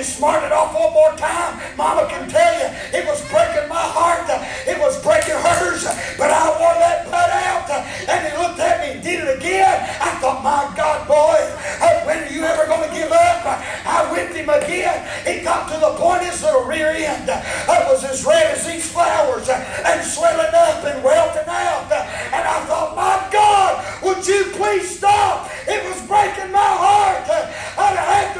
he 0.00 0.04
smarted 0.04 0.50
off 0.50 0.72
one 0.72 0.94
more 0.96 1.12
time. 1.20 1.60
Mama 1.76 2.08
can 2.08 2.24
tell 2.24 2.54
you, 2.56 2.72
it 2.96 3.04
was 3.04 3.20
breaking 3.28 3.68
my 3.68 3.84
heart. 3.84 4.24
It 4.64 4.80
was 4.80 4.96
breaking 5.04 5.36
hers, 5.36 5.84
but 6.16 6.32
I 6.32 6.48
wore 6.56 6.72
that 6.80 7.04
butt 7.12 7.28
out. 7.28 7.68
And 8.08 8.20
he 8.24 8.32
looked 8.40 8.56
at 8.64 8.80
me 8.80 8.96
and 8.96 9.02
did 9.04 9.28
it 9.28 9.36
again. 9.36 9.76
I 10.00 10.16
thought, 10.16 10.40
my 10.40 10.72
God, 10.72 11.04
boy, 11.04 11.36
when 12.08 12.24
are 12.24 12.32
you 12.32 12.48
ever 12.48 12.64
going 12.64 12.88
to 12.88 12.94
give 12.96 13.12
up? 13.12 13.44
I 13.44 14.08
whipped 14.08 14.32
him 14.32 14.48
again. 14.48 15.04
He 15.28 15.44
got 15.44 15.68
to 15.68 15.76
the 15.76 15.92
point 16.00 16.24
his 16.24 16.40
little 16.42 16.64
rear 16.64 16.96
end 16.96 17.28
I 17.28 17.84
was 17.92 18.02
as 18.02 18.24
red 18.24 18.56
as 18.56 18.64
these 18.64 18.88
flowers 18.88 19.50
and 19.52 20.00
swelling 20.00 20.54
up 20.56 20.80
and 20.80 21.04
welting 21.04 21.44
out. 21.44 21.92
And 21.92 22.44
I 22.48 22.64
thought, 22.64 22.96
my 22.96 23.20
God, 23.28 23.84
would 24.00 24.26
you 24.26 24.48
please 24.56 24.96
stop? 24.96 25.50
It 25.68 25.84
was 25.84 26.00
breaking 26.08 26.52
my 26.52 26.72
heart. 26.80 27.28
I'd 27.28 28.00
have 28.00 28.34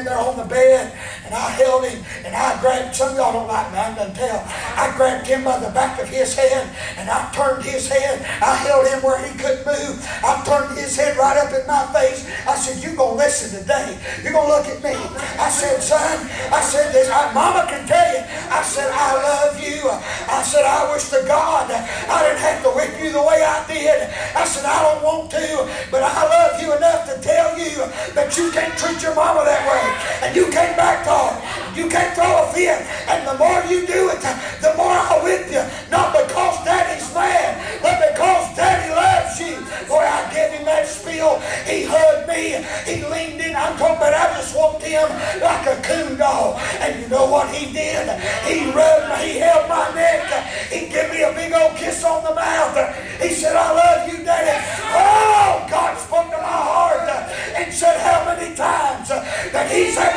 I 0.00 0.02
in 0.02 0.06
there 0.06 0.18
on 0.18 0.36
the 0.36 0.44
bed 0.44 0.92
and 1.26 1.34
I 1.34 1.50
held 1.50 1.84
him 1.84 2.02
and 2.24 2.34
I 2.34 2.60
grabbed, 2.60 2.96
some 2.96 3.10
of 3.10 3.16
y'all 3.16 3.32
don't 3.32 3.48
like 3.48 3.70
me, 3.72 3.78
I'm 3.78 3.94
going 3.94 4.12
to 4.12 4.18
tell. 4.18 4.40
I 4.80 4.96
grabbed 4.96 5.26
him 5.26 5.44
by 5.44 5.60
the 5.60 5.68
back 5.76 6.00
of 6.00 6.08
his 6.08 6.34
head 6.34 6.64
and 6.96 7.10
I 7.10 7.28
turned 7.36 7.62
his 7.62 7.86
head. 7.86 8.24
I 8.40 8.56
held 8.64 8.88
him 8.88 9.04
where 9.04 9.20
he 9.20 9.36
couldn't 9.36 9.68
move. 9.68 10.00
I 10.24 10.40
turned 10.40 10.72
his 10.72 10.96
head 10.96 11.18
right 11.20 11.36
up 11.36 11.52
in 11.52 11.66
my 11.68 11.84
face. 11.92 12.24
I 12.48 12.56
said, 12.56 12.82
You're 12.82 12.96
going 12.96 13.20
to 13.20 13.24
listen 13.24 13.60
today. 13.60 13.92
You're 14.24 14.32
going 14.32 14.48
to 14.48 14.56
look 14.56 14.64
at 14.72 14.80
me. 14.80 14.96
I 15.36 15.52
said, 15.52 15.84
Son, 15.84 16.16
I 16.48 16.64
said 16.64 16.96
this. 16.96 17.12
I, 17.12 17.28
Mama 17.36 17.68
can 17.68 17.84
tell 17.86 18.08
you. 18.08 18.24
I 18.48 18.62
said, 18.64 18.88
I 18.88 19.20
love 19.20 19.60
you. 19.60 19.84
I 19.84 20.40
said, 20.40 20.64
I 20.64 20.90
wish 20.92 21.12
to 21.12 21.28
God 21.28 21.68
I 21.68 22.24
didn't 22.24 22.40
have 22.40 22.62
to 22.64 22.70
whip 22.72 22.96
you 22.96 23.12
the 23.12 23.20
way 23.20 23.44
I 23.44 23.60
did. 23.68 24.08
I 24.32 24.48
said, 24.48 24.64
I 24.64 24.80
don't 24.80 25.04
want 25.04 25.30
to, 25.36 25.68
but 25.92 26.00
I 26.02 26.24
love 26.24 26.56
you 26.56 26.72
enough 26.72 27.04
to 27.04 27.20
tell 27.20 27.52
you 27.58 27.84
that 28.16 28.32
you 28.32 28.50
can't 28.50 28.72
treat 28.80 29.02
your 29.02 29.14
mama 29.14 29.44
that 29.44 29.60
way. 29.68 29.84
And 30.24 30.32
you 30.34 30.48
can't 30.48 30.72
back 30.72 31.04
talk. 31.04 31.36
You 31.74 31.88
can't 31.88 32.14
throw 32.14 32.44
a 32.44 32.52
fit. 32.52 32.82
And 33.08 33.26
the 33.26 33.36
more 33.38 33.62
you 33.70 33.86
do 33.86 34.10
it, 34.10 34.20
the 34.60 34.74
more 34.76 34.92
I'll 34.92 35.22
whip 35.22 35.46
you. 35.50 35.62
Not 35.90 36.12
because 36.12 36.64
daddy's 36.64 37.06
mad, 37.14 37.58
but 37.82 37.96
because 38.10 38.56
daddy 38.56 38.90
loves 38.92 39.38
you. 39.40 39.56
Boy, 39.88 40.02
I 40.02 40.26
gave 40.32 40.52
him 40.58 40.64
that 40.66 40.86
spiel. 40.86 41.40
He 41.66 41.84
hugged 41.84 42.28
me. 42.28 42.62
He 42.86 43.02
leaned 43.06 43.40
in. 43.40 43.56
I'm 43.56 43.76
talking 43.76 43.96
about 43.96 44.14
I 44.14 44.38
just 44.38 44.54
walked 44.56 44.82
him 44.82 45.08
like 45.40 45.66
a 45.66 45.80
coon 45.82 46.18
dog. 46.18 46.60
And 46.80 47.00
you 47.00 47.08
know 47.08 47.30
what 47.30 47.48
he 47.54 47.72
did? 47.72 48.06
He 48.46 48.70
rubbed 48.70 49.08
me. 49.10 49.34
He 49.34 49.38
held 49.38 49.68
my 49.68 49.90
neck. 49.94 50.26
He 50.70 50.88
gave 50.88 51.10
me 51.10 51.22
a 51.22 51.32
big 51.32 51.52
old 51.52 51.76
kiss 51.76 52.04
on 52.04 52.24
the 52.24 52.34
mouth. 52.34 52.76
He 53.20 53.30
said, 53.30 53.56
I 53.56 53.72
love 53.72 54.12
you, 54.12 54.24
daddy. 54.24 54.58
Oh, 54.90 55.66
God 55.70 55.98
spoke 55.98 56.30
to 56.30 56.38
my 56.38 56.60
heart 56.70 57.08
and 57.56 57.72
said 57.72 57.98
how 58.00 58.24
many 58.24 58.54
times 58.54 59.08
that 59.08 59.70
he's 59.70 59.96
had 59.96 60.14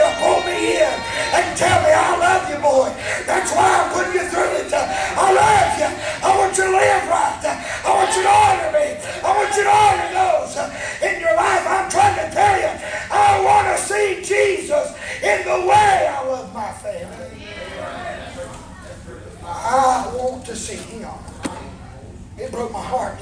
tell 1.57 1.79
me 1.83 1.91
I 1.91 2.17
love 2.17 2.43
you, 2.49 2.59
boy. 2.61 2.89
That's 3.25 3.51
why 3.53 3.67
I'm 3.81 3.89
putting 3.93 4.13
you 4.13 4.25
through 4.29 4.53
it. 4.61 4.73
I 4.73 5.27
love 5.33 5.71
you. 5.79 5.89
I 6.23 6.29
want 6.37 6.57
you 6.57 6.65
to 6.65 6.71
live 6.71 7.03
right. 7.09 7.43
I 7.85 7.89
want 7.93 8.11
you 8.15 8.23
to 8.23 8.33
honor 8.33 8.71
me. 8.73 8.87
I 9.23 9.29
want 9.33 9.51
you 9.55 9.63
to 9.63 9.73
honor 9.73 10.09
those 10.13 10.53
in 11.01 11.19
your 11.21 11.35
life. 11.35 11.65
I'm 11.67 11.89
trying 11.89 12.17
to 12.21 12.27
tell 12.33 12.57
you, 12.59 12.71
I 13.11 13.41
want 13.43 13.65
to 13.71 13.77
see 13.83 14.21
Jesus 14.21 14.95
in 15.21 15.39
the 15.45 15.67
way 15.67 16.07
I 16.09 16.27
love 16.27 16.53
my 16.53 16.71
family. 16.71 17.47
I 19.45 20.11
want 20.15 20.45
to 20.45 20.55
see 20.55 20.75
him. 20.97 21.09
It 22.37 22.51
broke 22.51 22.71
my 22.71 22.81
heart. 22.81 23.19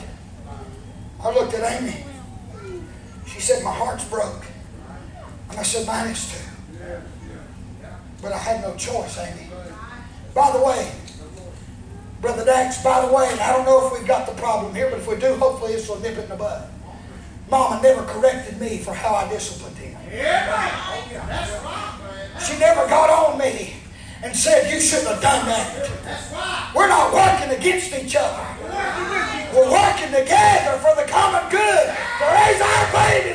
I 1.24 1.34
looked 1.34 1.54
at 1.54 1.82
Amy. 1.82 2.04
She 3.28 3.40
said, 3.40 3.64
My 3.64 3.72
heart's 3.72 4.06
broke. 4.06 4.46
And 5.50 5.60
I 5.60 5.64
said, 5.64 5.86
Mine 5.86 6.10
is 6.10 6.32
too. 6.32 6.38
But 8.22 8.34
I 8.34 8.38
had 8.38 8.62
no 8.62 8.71
choice, 8.82 9.18
Amy. 9.20 9.48
By 10.34 10.52
the 10.52 10.64
way, 10.64 10.92
Brother 12.20 12.44
Dax, 12.44 12.84
by 12.84 13.06
the 13.06 13.14
way, 13.14 13.28
and 13.32 13.40
I 13.40 13.54
don't 13.54 13.66
know 13.66 13.86
if 13.86 13.94
we've 13.94 14.08
got 14.08 14.26
the 14.26 14.34
problem 14.42 14.74
here, 14.74 14.90
but 14.90 15.00
if 15.00 15.08
we 15.08 15.16
do, 15.18 15.36
hopefully 15.36 15.74
this 15.74 15.88
will 15.88 16.00
nip 16.00 16.18
it 16.18 16.24
in 16.24 16.30
the 16.30 16.36
bud. 16.36 16.68
Mama 17.50 17.82
never 17.84 18.04
corrected 18.06 18.60
me 18.60 18.78
for 18.78 18.94
how 18.94 19.14
I 19.14 19.30
disciplined 19.30 19.78
him. 19.78 19.98
She 22.42 22.58
never 22.58 22.88
got 22.88 23.10
on 23.10 23.38
me 23.38 23.74
and 24.24 24.36
said, 24.36 24.74
You 24.74 24.80
shouldn't 24.80 25.10
have 25.10 25.22
done 25.22 25.46
that. 25.46 26.74
We're 26.74 26.88
not 26.88 27.14
working 27.14 27.56
against 27.58 27.94
each 27.94 28.16
other. 28.16 28.46
We're 29.54 29.70
working 29.70 30.10
together 30.10 30.80
for 30.80 30.96
the 30.96 31.06
common 31.12 31.52
good 31.52 31.86
to 31.86 32.26
raise 32.26 32.62
our 32.62 32.86
baby 32.94 33.31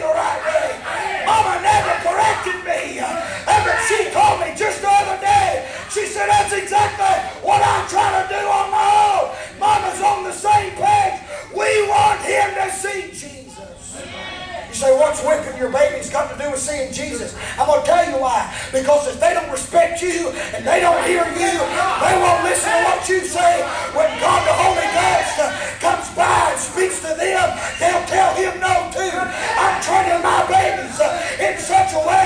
said, 6.16 6.28
That's 6.32 6.52
exactly 6.56 7.16
what 7.44 7.60
I'm 7.60 7.84
trying 7.88 8.24
to 8.24 8.26
do 8.32 8.40
on 8.40 8.70
my 8.72 8.88
own. 9.12 9.24
Mama's 9.60 10.00
on 10.00 10.24
the 10.24 10.32
same 10.32 10.72
page. 10.72 11.20
We 11.52 11.68
want 11.92 12.20
him 12.24 12.48
to 12.56 12.66
see 12.72 13.12
Jesus. 13.12 14.00
You 14.68 14.74
say, 14.74 14.92
what's 14.98 15.24
whipping 15.24 15.56
your 15.56 15.72
baby's 15.72 16.10
got 16.10 16.28
to 16.32 16.36
do 16.36 16.50
with 16.50 16.60
seeing 16.60 16.92
Jesus? 16.92 17.32
I'm 17.56 17.64
going 17.64 17.80
to 17.80 17.86
tell 17.86 18.04
you 18.04 18.20
why. 18.20 18.52
Because 18.72 19.08
if 19.08 19.20
they 19.20 19.32
don't 19.32 19.48
respect 19.48 20.02
you 20.02 20.28
and 20.52 20.66
they 20.66 20.80
don't 20.80 21.00
hear 21.08 21.24
you, 21.32 21.54
they 22.04 22.14
won't 22.20 22.44
listen 22.44 22.68
to 22.68 22.80
what 22.84 23.00
you 23.08 23.24
say. 23.24 23.64
When 23.96 24.08
God 24.20 24.40
the 24.44 24.52
Holy 24.52 24.88
Ghost 24.92 25.80
comes 25.80 26.08
by 26.12 26.52
and 26.52 26.60
speaks 26.60 27.00
to 27.08 27.12
them, 27.16 27.46
they'll 27.80 28.04
tell 28.04 28.36
him 28.36 28.52
no 28.60 28.74
too. 28.92 29.16
I'm 29.56 29.80
training 29.80 30.20
my 30.20 30.44
babies 30.44 31.00
in 31.40 31.56
such 31.56 31.96
a 31.96 32.02
way 32.04 32.25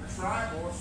That's 0.00 0.18
right, 0.18 0.72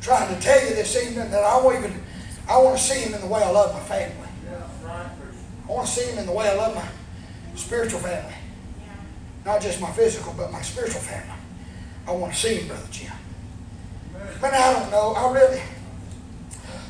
trying 0.00 0.34
to 0.34 0.40
tell 0.40 0.62
you 0.62 0.74
this 0.74 0.96
evening 0.96 1.30
that 1.30 1.44
I 1.44 1.60
want 1.60 1.78
even 1.78 2.02
I 2.48 2.58
want 2.58 2.78
to 2.78 2.82
see 2.82 3.00
him 3.00 3.14
in 3.14 3.20
the 3.20 3.26
way 3.26 3.42
I 3.42 3.50
love 3.50 3.72
my 3.74 3.80
family. 3.80 4.28
Yeah, 4.44 4.62
right. 4.84 5.06
I 5.68 5.72
want 5.72 5.86
to 5.86 5.92
see 5.92 6.10
him 6.10 6.18
in 6.18 6.26
the 6.26 6.32
way 6.32 6.48
I 6.48 6.54
love 6.54 6.74
my 6.76 6.86
spiritual 7.56 7.98
family. 7.98 8.34
Not 9.44 9.60
just 9.60 9.80
my 9.80 9.90
physical, 9.92 10.32
but 10.36 10.52
my 10.52 10.62
spiritual 10.62 11.00
family. 11.00 11.34
I 12.06 12.12
want 12.12 12.32
to 12.32 12.38
see 12.38 12.56
him, 12.56 12.68
Brother 12.68 12.86
Jim. 12.90 13.12
But 14.40 14.54
I 14.54 14.72
don't 14.72 14.90
know. 14.90 15.12
I 15.16 15.32
really. 15.32 15.60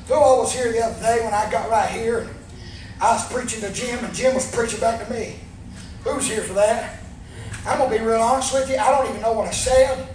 Who 0.09 0.15
I 0.15 0.39
was 0.39 0.53
here 0.53 0.71
the 0.71 0.85
other 0.85 1.01
day 1.01 1.25
when 1.25 1.35
I 1.35 1.51
got 1.51 1.71
right 1.71 1.91
here, 1.91 2.29
I 3.01 3.15
was 3.15 3.33
preaching 3.33 3.61
to 3.63 3.73
Jim, 3.73 4.05
and 4.05 4.15
Jim 4.15 4.35
was 4.35 4.55
preaching 4.55 4.79
back 4.79 5.07
to 5.07 5.13
me. 5.13 5.37
Who's 6.05 6.29
here 6.29 6.43
for 6.43 6.53
that? 6.55 7.01
I'm 7.67 7.79
gonna 7.79 7.91
be 7.91 8.05
real 8.05 8.21
honest 8.21 8.55
with 8.55 8.71
you. 8.71 8.77
I 8.77 8.91
don't 8.97 9.09
even 9.09 9.21
know 9.21 9.33
what 9.33 9.49
I 9.49 9.51
said, 9.51 10.09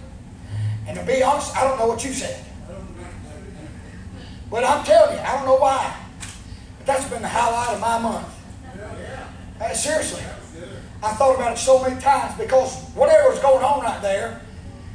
and 0.86 0.98
to 0.98 1.04
be 1.04 1.22
honest, 1.22 1.54
I 1.56 1.64
don't 1.64 1.78
know 1.78 1.86
what 1.86 2.02
you 2.04 2.12
said. 2.12 2.44
But 4.50 4.64
I'm 4.64 4.84
telling 4.84 5.16
you, 5.16 5.22
I 5.22 5.36
don't 5.36 5.46
know 5.46 5.56
why. 5.56 5.96
But 6.78 6.86
that's 6.86 7.08
been 7.08 7.22
the 7.22 7.28
highlight 7.28 7.74
of 7.74 7.80
my 7.80 7.98
month. 7.98 8.28
Uh, 9.60 9.72
seriously. 9.74 10.22
I 11.02 11.12
thought 11.14 11.34
about 11.34 11.52
it 11.52 11.58
so 11.58 11.82
many 11.82 12.00
times 12.00 12.38
because 12.38 12.84
whatever 12.94 13.30
was 13.30 13.38
going 13.40 13.64
on 13.64 13.82
right 13.82 14.00
there, 14.02 14.40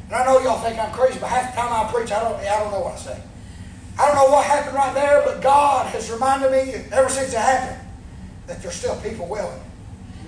and 0.07 0.15
I 0.15 0.25
know 0.25 0.39
y'all 0.39 0.59
think 0.59 0.79
I'm 0.79 0.91
crazy, 0.91 1.19
but 1.19 1.29
half 1.29 1.53
the 1.53 1.61
time 1.61 1.73
I 1.73 1.91
preach, 1.91 2.11
I 2.11 2.21
don't, 2.21 2.35
I 2.39 2.59
don't 2.59 2.71
know 2.71 2.81
what 2.81 2.93
I 2.93 2.97
say. 2.97 3.21
I 3.99 4.07
don't 4.07 4.15
know 4.15 4.31
what 4.31 4.45
happened 4.45 4.75
right 4.75 4.93
there, 4.93 5.21
but 5.25 5.41
God 5.41 5.87
has 5.87 6.09
reminded 6.09 6.51
me 6.51 6.73
ever 6.91 7.09
since 7.09 7.33
it 7.33 7.39
happened 7.39 7.85
that 8.47 8.61
there's 8.61 8.75
still 8.75 8.95
people 9.01 9.27
willing 9.27 9.59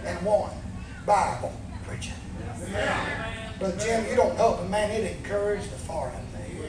and 0.05 0.21
wanting 0.25 0.57
Bible 1.05 1.53
preaching. 1.85 2.13
Brother 3.60 3.78
Jim, 3.78 4.06
you 4.10 4.15
don't 4.15 4.38
know, 4.38 4.56
but 4.60 4.69
man, 4.69 4.91
it 4.91 5.17
encouraged 5.17 5.69
the 5.69 5.91
out 5.91 6.13
of 6.13 6.34
me. 6.34 6.65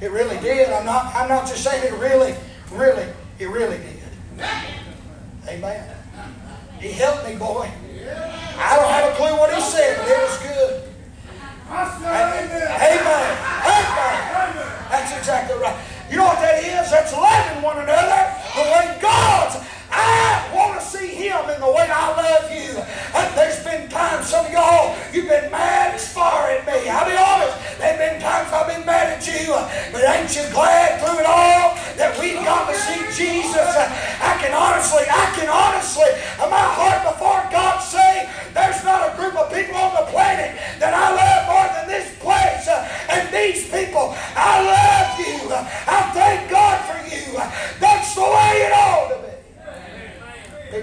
It 0.00 0.10
really 0.10 0.38
did. 0.38 0.70
I'm 0.70 0.86
not. 0.86 1.14
I'm 1.14 1.28
not 1.28 1.46
just 1.46 1.64
saying 1.64 1.82
it 1.84 1.96
really, 1.98 2.34
really, 2.72 3.06
it 3.38 3.46
really 3.46 3.78
did. 3.78 4.02
Amen. 5.48 5.96
He 6.80 6.92
helped 6.92 7.28
me, 7.28 7.36
boy. 7.36 7.70
I 8.56 8.76
don't 8.76 8.90
have 8.90 9.12
a 9.12 9.16
clue 9.16 9.36
what 9.38 9.52
he 9.54 9.60
said, 9.60 9.96
but 9.98 10.08
it 10.08 10.18
was 10.22 10.38
good. 10.38 10.82
Amen. 11.70 12.68
Amen. 12.78 13.34
That's 14.90 15.16
exactly 15.18 15.56
right. 15.58 15.76
You 16.10 16.18
know 16.18 16.26
what 16.26 16.38
that 16.40 16.62
is? 16.62 16.90
That's 16.90 17.12
loving 17.12 17.62
one 17.62 17.78
another 17.78 18.22
the 18.54 18.62
way 18.70 18.98
God's. 19.00 19.56
I 19.90 20.53
want 20.74 20.90
to 20.90 20.98
see 20.98 21.14
Him 21.14 21.38
in 21.54 21.60
the 21.60 21.70
way 21.70 21.86
I 21.86 22.10
love 22.18 22.50
you. 22.50 22.74
And 23.14 23.28
there's 23.38 23.62
been 23.62 23.86
times, 23.88 24.26
some 24.26 24.46
of 24.46 24.50
y'all, 24.50 24.96
you've 25.14 25.30
been 25.30 25.50
mad 25.50 25.94
as 25.94 26.10
far 26.12 26.50
at 26.50 26.66
me. 26.66 26.90
I'll 26.90 27.06
be 27.06 27.14
honest. 27.14 27.78
There's 27.78 27.98
been 27.98 28.18
times 28.20 28.50
I've 28.50 28.66
been 28.66 28.82
mad 28.82 29.14
at 29.14 29.22
you. 29.22 29.54
But 29.94 30.02
ain't 30.02 30.34
you 30.34 30.42
glad 30.50 30.98
through 30.98 31.22
it 31.22 31.28
all 31.30 31.78
that 31.94 32.18
we've 32.18 32.42
got 32.42 32.66
to 32.66 32.74
see 32.74 33.06
Jesus? 33.14 33.70
I 34.18 34.34
can 34.42 34.50
honestly, 34.50 35.06
I 35.06 35.26
can 35.38 35.46
honestly, 35.46 36.10
in 36.42 36.50
my 36.50 36.66
heart 36.74 37.06
before 37.06 37.38
God 37.54 37.78
say, 37.78 38.26
there's 38.50 38.82
not 38.82 39.14
a 39.14 39.16
group 39.16 39.38
of 39.38 39.54
people 39.54 39.78
on 39.78 39.94
the 39.94 40.10
planet 40.10 40.58
that 40.82 40.90
I 40.90 41.14
love 41.14 41.42
more 41.54 41.68
than 41.70 41.86
this 41.86 42.10
place 42.18 42.66
and 42.66 43.30
these 43.30 43.70
people. 43.70 44.10
I 44.34 44.58
love 44.58 45.10
you. 45.22 45.38
I 45.54 46.10
thank 46.10 46.50
God 46.50 46.82
for 46.82 46.98
you. 47.06 47.38
That's 47.78 48.14
the 48.14 48.26
way 48.26 48.66
it 48.66 48.72
ought 48.74 49.08
to 49.14 49.16
be. 49.22 49.34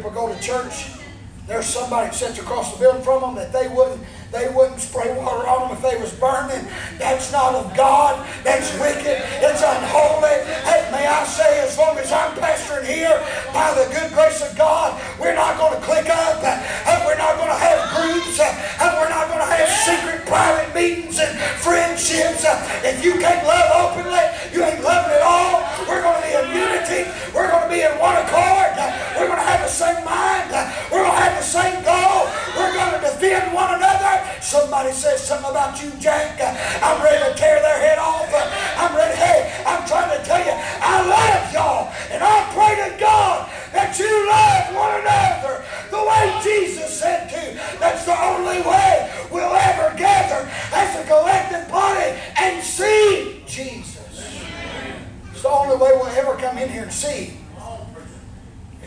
People 0.01 0.17
go 0.17 0.33
to 0.33 0.41
church. 0.41 0.97
There's 1.45 1.67
somebody 1.69 2.09
that 2.09 2.15
sits 2.15 2.39
across 2.39 2.73
the 2.73 2.79
building 2.79 3.03
from 3.03 3.21
them 3.21 3.35
that 3.35 3.53
they 3.53 3.67
wouldn't 3.67 4.01
they 4.31 4.47
wouldn't 4.49 4.79
spray 4.79 5.11
water 5.13 5.45
on 5.45 5.67
them 5.67 5.77
if 5.77 5.83
they 5.83 5.99
was 5.99 6.09
burning. 6.15 6.63
That's 6.97 7.29
not 7.35 7.53
of 7.53 7.75
God. 7.75 8.15
That's 8.47 8.71
wicked. 8.79 9.19
It's 9.43 9.61
unholy. 9.61 10.41
Hey, 10.63 10.87
may 10.87 11.05
I 11.05 11.27
say, 11.27 11.59
as 11.67 11.77
long 11.77 11.99
as 11.99 12.09
I'm 12.15 12.31
pastoring 12.39 12.87
here, 12.87 13.11
by 13.53 13.75
the 13.75 13.91
good 13.91 14.09
grace 14.15 14.39
of 14.39 14.55
God, 14.57 14.95
we're 15.19 15.35
not 15.35 15.59
going 15.59 15.75
to 15.75 15.83
click 15.83 16.07
up, 16.07 16.39
and 16.41 16.97
we're 17.03 17.19
not 17.19 17.35
going 17.35 17.51
to 17.51 17.59
have 17.59 17.79
groups, 17.91 18.39
and 18.39 18.89
we're 18.97 19.11
not 19.11 19.27
going 19.27 19.43
to 19.43 19.51
have 19.51 19.67
secret 19.83 20.25
private 20.25 20.71
meetings 20.73 21.19
and 21.19 21.35
friendships. 21.59 22.47
If 22.87 23.03
you 23.03 23.19
can't 23.19 23.43
love 23.45 23.67
openly, 23.83 24.25
you 24.55 24.63
ain't 24.63 24.79
loving 24.81 25.11
at 25.11 25.21
all. 25.27 25.59
We're 25.91 26.01
going 26.01 26.15
to 26.15 26.23
be 26.23 26.33
in 26.39 26.45
unity. 26.55 27.03
We're 27.33 27.47
going 27.47 27.63
to 27.63 27.71
be 27.71 27.81
in 27.81 27.95
one 27.95 28.15
accord. 28.19 28.75
We're 29.15 29.27
going 29.27 29.39
to 29.39 29.47
have 29.47 29.63
the 29.63 29.71
same 29.71 30.03
mind. 30.03 30.51
We're 30.91 31.03
going 31.03 31.15
to 31.15 31.23
have 31.23 31.39
the 31.39 31.47
same 31.47 31.79
goal. 31.83 32.27
We're 32.59 32.75
going 32.75 32.91
to 32.91 33.01
defend 33.07 33.53
one 33.53 33.75
another. 33.75 34.19
Somebody 34.41 34.91
says 34.91 35.23
something 35.23 35.49
about 35.49 35.81
you, 35.81 35.91
Jack. 35.99 36.35
I'm 36.83 36.99
ready 37.03 37.23
to 37.23 37.31
tear 37.39 37.61
their 37.61 37.79
head 37.79 37.99
off. 37.99 38.27
I'm 38.33 38.95
ready. 38.95 39.15
Hey, 39.15 39.63
I'm 39.65 39.87
trying 39.87 40.11
to 40.11 40.23
tell 40.25 40.43
you, 40.43 40.51
I 40.51 41.07
love 41.07 41.53
y'all. 41.53 41.93
And 42.11 42.23
I 42.23 42.43
pray 42.51 42.75
to 42.83 42.99
God 42.99 43.47
that 43.71 43.95
you 43.95 44.11
love 44.27 44.75
one 44.75 44.99
another 44.99 45.63
the 45.87 46.03
way 46.03 46.39
Jesus 46.43 46.99
said 46.99 47.29
to. 47.29 47.79
That's 47.79 48.03
the 48.05 48.17
only 48.19 48.59
way 48.61 49.11
we'll 49.31 49.55
ever 49.55 49.95
gather 49.97 50.49
as 50.73 50.99
a 50.99 51.07
collective 51.07 51.71
body 51.71 52.17
and 52.39 52.61
see 52.63 53.43
Jesus. 53.47 54.01
It's 55.31 55.43
the 55.43 55.49
only 55.49 55.75
way 55.75 55.91
we'll 55.95 56.07
ever 56.07 56.35
come 56.37 56.57
in 56.57 56.69
here 56.69 56.80
and 56.80 56.80
see. 56.91 57.37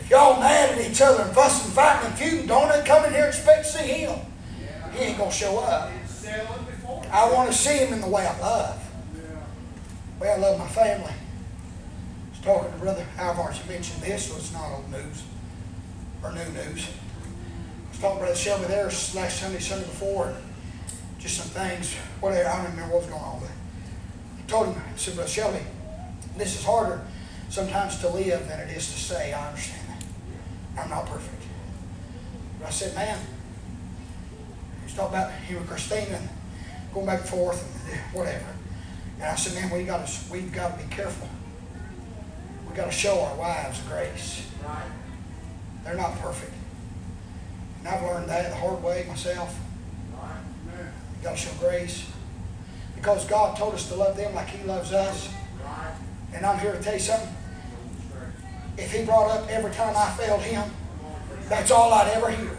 If 0.05 0.11
y'all 0.11 0.39
mad 0.39 0.77
at 0.77 0.91
each 0.91 1.01
other 1.01 1.23
and 1.23 1.33
fussing, 1.33 1.71
fighting, 1.71 2.11
and 2.11 2.19
feuding, 2.19 2.45
don't 2.45 2.85
come 2.85 3.05
in 3.05 3.11
here 3.11 3.25
and 3.25 3.33
expect 3.33 3.65
to 3.65 3.71
see 3.71 3.87
him. 3.87 4.19
He 4.93 4.99
ain't 4.99 5.17
going 5.17 5.31
to 5.31 5.35
show 5.35 5.57
up. 5.57 5.91
I 7.11 7.31
want 7.31 7.51
to 7.51 7.57
see 7.57 7.77
him 7.77 7.91
in 7.91 8.01
the 8.01 8.07
way 8.07 8.23
I 8.23 8.39
love. 8.39 8.87
The 9.13 10.23
way 10.23 10.31
I 10.31 10.37
love 10.37 10.59
my 10.59 10.67
family. 10.67 11.11
I 11.11 12.29
was 12.29 12.39
talking 12.39 12.71
to 12.71 12.77
Brother 12.77 13.05
Alvarez. 13.17 13.57
He 13.57 13.67
mentioned 13.67 14.03
this, 14.03 14.27
so 14.29 14.35
it's 14.35 14.53
not 14.53 14.73
old 14.73 14.91
news 14.91 15.23
or 16.23 16.31
new 16.33 16.45
news. 16.51 16.87
I 16.87 17.89
was 17.89 17.99
talking 17.99 18.17
to 18.17 18.25
Brother 18.25 18.35
Shelby 18.35 18.65
there 18.65 18.85
last 18.85 19.39
Sunday, 19.39 19.59
Sunday 19.59 19.85
before. 19.85 20.35
Just 21.17 21.37
some 21.37 21.47
things, 21.47 21.95
whatever. 22.19 22.47
I 22.47 22.57
don't 22.57 22.71
remember 22.73 22.93
what 22.93 23.03
was 23.03 23.11
going 23.11 23.23
on. 23.23 23.39
But 23.39 23.49
I 23.49 24.47
told 24.47 24.67
him, 24.67 24.83
I 24.93 24.97
said, 24.97 25.15
Brother 25.15 25.29
Shelby, 25.29 25.59
this 26.37 26.59
is 26.59 26.63
harder 26.63 27.01
sometimes 27.55 27.99
to 27.99 28.09
live 28.09 28.49
than 28.49 28.59
it 28.59 28.75
is 28.75 28.91
to 28.91 28.99
say. 28.99 29.31
I 29.31 29.47
understand 29.47 29.87
that. 29.87 30.83
I'm 30.83 30.89
not 30.89 31.05
perfect. 31.05 31.41
But 32.59 32.67
I 32.67 32.69
said, 32.69 32.93
man, 32.93 33.17
talk 34.93 35.09
about 35.09 35.31
him 35.31 35.57
and 35.59 35.67
Christina 35.67 36.17
and 36.17 36.29
going 36.93 37.05
back 37.05 37.21
and 37.21 37.29
forth 37.29 37.63
and 37.89 37.99
whatever. 38.13 38.45
And 39.15 39.23
I 39.23 39.35
said, 39.35 39.53
man, 39.53 39.77
we 39.77 39.85
got 39.85 40.05
to 40.05 40.31
we've 40.31 40.51
got 40.51 40.77
to 40.77 40.85
be 40.85 40.93
careful. 40.93 41.29
We've 42.67 42.75
got 42.75 42.85
to 42.85 42.91
show 42.91 43.21
our 43.21 43.35
wives 43.37 43.79
grace. 43.87 44.45
Right. 44.65 44.91
They're 45.85 45.95
not 45.95 46.19
perfect. 46.19 46.51
And 47.79 47.87
I've 47.87 48.03
learned 48.03 48.29
that 48.29 48.49
the 48.49 48.55
hard 48.57 48.83
way 48.83 49.05
myself. 49.07 49.57
Right. 50.13 50.41
You 51.17 51.23
got 51.23 51.37
to 51.37 51.41
show 51.41 51.51
grace. 51.59 52.09
Because 52.95 53.25
God 53.25 53.57
told 53.57 53.75
us 53.75 53.87
to 53.89 53.95
love 53.95 54.17
them 54.17 54.35
like 54.35 54.49
He 54.49 54.61
loves 54.65 54.91
us. 54.91 55.29
Right. 55.63 55.95
And 56.33 56.45
I'm 56.45 56.59
here 56.59 56.73
to 56.73 56.81
tell 56.81 56.95
you 56.95 56.99
something. 56.99 57.33
If 58.77 58.91
He 58.91 59.05
brought 59.05 59.31
up 59.31 59.49
every 59.49 59.71
time 59.71 59.95
I 59.95 60.11
failed 60.11 60.41
Him, 60.41 60.69
that's 61.49 61.71
all 61.71 61.93
I'd 61.93 62.09
ever 62.09 62.31
hear. 62.31 62.57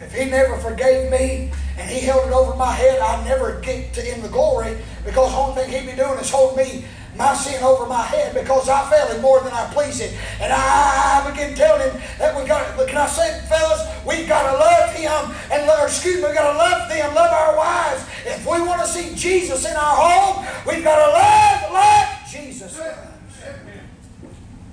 If 0.00 0.14
He 0.14 0.30
never 0.30 0.56
forgave 0.58 1.10
me 1.10 1.50
and 1.78 1.90
He 1.90 2.00
held 2.00 2.26
it 2.26 2.32
over 2.32 2.56
my 2.56 2.72
head, 2.72 3.00
I'd 3.00 3.24
never 3.24 3.60
get 3.60 3.92
to 3.94 4.14
in 4.14 4.22
the 4.22 4.28
glory 4.28 4.76
because 5.04 5.32
the 5.32 5.38
only 5.38 5.62
thing 5.62 5.70
He'd 5.70 5.90
be 5.90 5.96
doing 5.96 6.18
is 6.18 6.30
holding 6.30 6.64
me 6.64 6.84
my 7.16 7.34
sin 7.34 7.62
over 7.62 7.86
my 7.86 8.02
head 8.02 8.34
because 8.34 8.68
I 8.68 8.88
fail 8.88 9.08
him 9.08 9.20
more 9.20 9.40
than 9.40 9.52
I 9.52 9.68
please 9.72 10.00
him. 10.00 10.18
And 10.40 10.52
I, 10.52 11.28
begin 11.30 11.54
telling 11.54 11.90
him 11.90 12.00
that 12.18 12.34
we 12.34 12.46
got 12.46 12.76
to, 12.76 12.86
can 12.86 12.96
I 12.96 13.06
say 13.06 13.44
fellas? 13.48 13.86
We've 14.06 14.26
got 14.26 14.50
to 14.50 14.56
love 14.56 14.94
him 14.94 15.36
and, 15.52 15.66
love, 15.66 15.86
excuse 15.86 16.16
me, 16.16 16.24
we've 16.24 16.34
got 16.34 16.52
to 16.52 16.58
love 16.58 16.88
them, 16.88 17.14
love 17.14 17.30
our 17.30 17.56
wives. 17.56 18.06
If 18.24 18.46
we 18.46 18.62
want 18.62 18.80
to 18.80 18.86
see 18.86 19.14
Jesus 19.14 19.68
in 19.68 19.76
our 19.76 19.96
home, 19.96 20.46
we've 20.66 20.82
got 20.82 20.96
to 20.96 21.12
love 21.12 21.72
like 21.72 22.30
Jesus. 22.30 22.80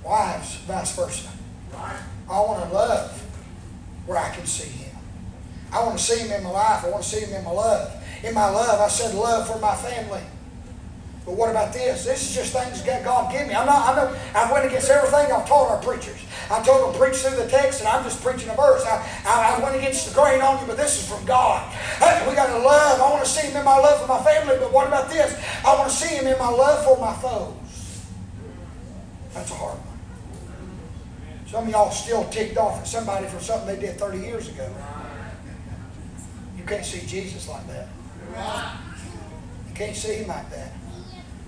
Wives, 0.08 0.56
vice 0.64 0.96
versa. 0.96 1.28
I 1.74 2.40
want 2.40 2.66
to 2.66 2.74
love 2.74 3.12
where 4.06 4.16
I 4.16 4.30
can 4.30 4.46
see 4.46 4.70
him. 4.70 4.96
I 5.70 5.84
want 5.84 5.98
to 5.98 6.02
see 6.02 6.18
him 6.24 6.32
in 6.32 6.42
my 6.42 6.50
life. 6.50 6.82
I 6.82 6.88
want 6.88 7.02
to 7.02 7.08
see 7.08 7.20
him 7.20 7.34
in 7.34 7.44
my 7.44 7.50
love. 7.50 7.92
In 8.24 8.32
my 8.32 8.48
love, 8.48 8.80
I 8.80 8.88
said 8.88 9.14
love 9.14 9.46
for 9.46 9.58
my 9.58 9.76
family. 9.76 10.22
But 11.26 11.36
what 11.36 11.50
about 11.50 11.74
this? 11.74 12.06
This 12.06 12.30
is 12.30 12.34
just 12.34 12.54
things 12.54 12.80
God 12.80 13.30
give 13.30 13.46
me. 13.48 13.54
I'm 13.54 13.66
not, 13.66 13.86
I 13.86 13.96
know 13.96 14.16
I 14.34 14.50
went 14.50 14.64
against 14.64 14.88
everything 14.88 15.30
I've 15.30 15.46
taught 15.46 15.68
our 15.68 15.82
preachers. 15.82 16.16
I 16.50 16.62
told 16.62 16.88
them 16.88 16.98
preach 16.98 17.16
through 17.16 17.36
the 17.36 17.46
text, 17.46 17.80
and 17.80 17.88
I'm 17.88 18.02
just 18.02 18.24
preaching 18.24 18.48
a 18.48 18.54
verse. 18.54 18.82
I, 18.86 19.04
I, 19.26 19.60
I 19.60 19.62
went 19.62 19.76
against 19.76 20.08
the 20.08 20.14
grain 20.14 20.40
on 20.40 20.58
you, 20.58 20.66
but 20.66 20.78
this 20.78 21.02
is 21.02 21.06
from 21.06 21.22
God. 21.26 21.70
Hey, 22.00 22.26
we 22.26 22.34
got 22.34 22.46
to 22.46 22.64
love. 22.64 22.98
I 22.98 23.10
want 23.12 23.22
to 23.26 23.30
see 23.30 23.46
Him 23.46 23.58
in 23.58 23.64
my 23.66 23.76
love 23.76 24.00
for 24.00 24.08
my 24.08 24.24
family, 24.24 24.56
but 24.58 24.72
what 24.72 24.88
about 24.88 25.10
this? 25.10 25.38
I 25.66 25.76
want 25.76 25.90
to 25.90 25.94
see 25.94 26.16
Him 26.16 26.26
in 26.26 26.38
my 26.38 26.48
love 26.48 26.82
for 26.82 26.98
my 26.98 27.12
foes. 27.12 27.52
That's 29.34 29.50
a 29.50 29.54
hard 29.54 29.78
one. 29.80 29.87
Some 31.48 31.64
of 31.64 31.70
y'all 31.70 31.90
still 31.90 32.24
ticked 32.24 32.58
off 32.58 32.80
at 32.80 32.86
somebody 32.86 33.26
for 33.26 33.40
something 33.40 33.74
they 33.74 33.80
did 33.80 33.98
30 33.98 34.18
years 34.18 34.48
ago. 34.50 34.70
You 36.58 36.64
can't 36.64 36.84
see 36.84 37.06
Jesus 37.06 37.48
like 37.48 37.66
that. 37.68 37.88
You 39.66 39.74
can't 39.74 39.96
see 39.96 40.16
Him 40.16 40.28
like 40.28 40.50
that. 40.50 40.72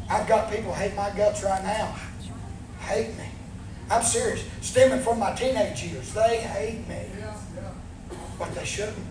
I've 0.08 0.26
got 0.26 0.50
people 0.50 0.72
hate 0.72 0.96
my 0.96 1.10
guts 1.10 1.44
right 1.44 1.62
now. 1.62 1.94
Hate 2.80 3.14
me. 3.18 3.26
I'm 3.90 4.02
serious. 4.02 4.42
Stemming 4.62 5.00
from 5.00 5.18
my 5.18 5.34
teenage 5.34 5.84
years. 5.84 6.14
They 6.14 6.38
hate 6.38 6.88
me. 6.88 7.06
But 8.38 8.54
they 8.54 8.64
shouldn't. 8.64 9.06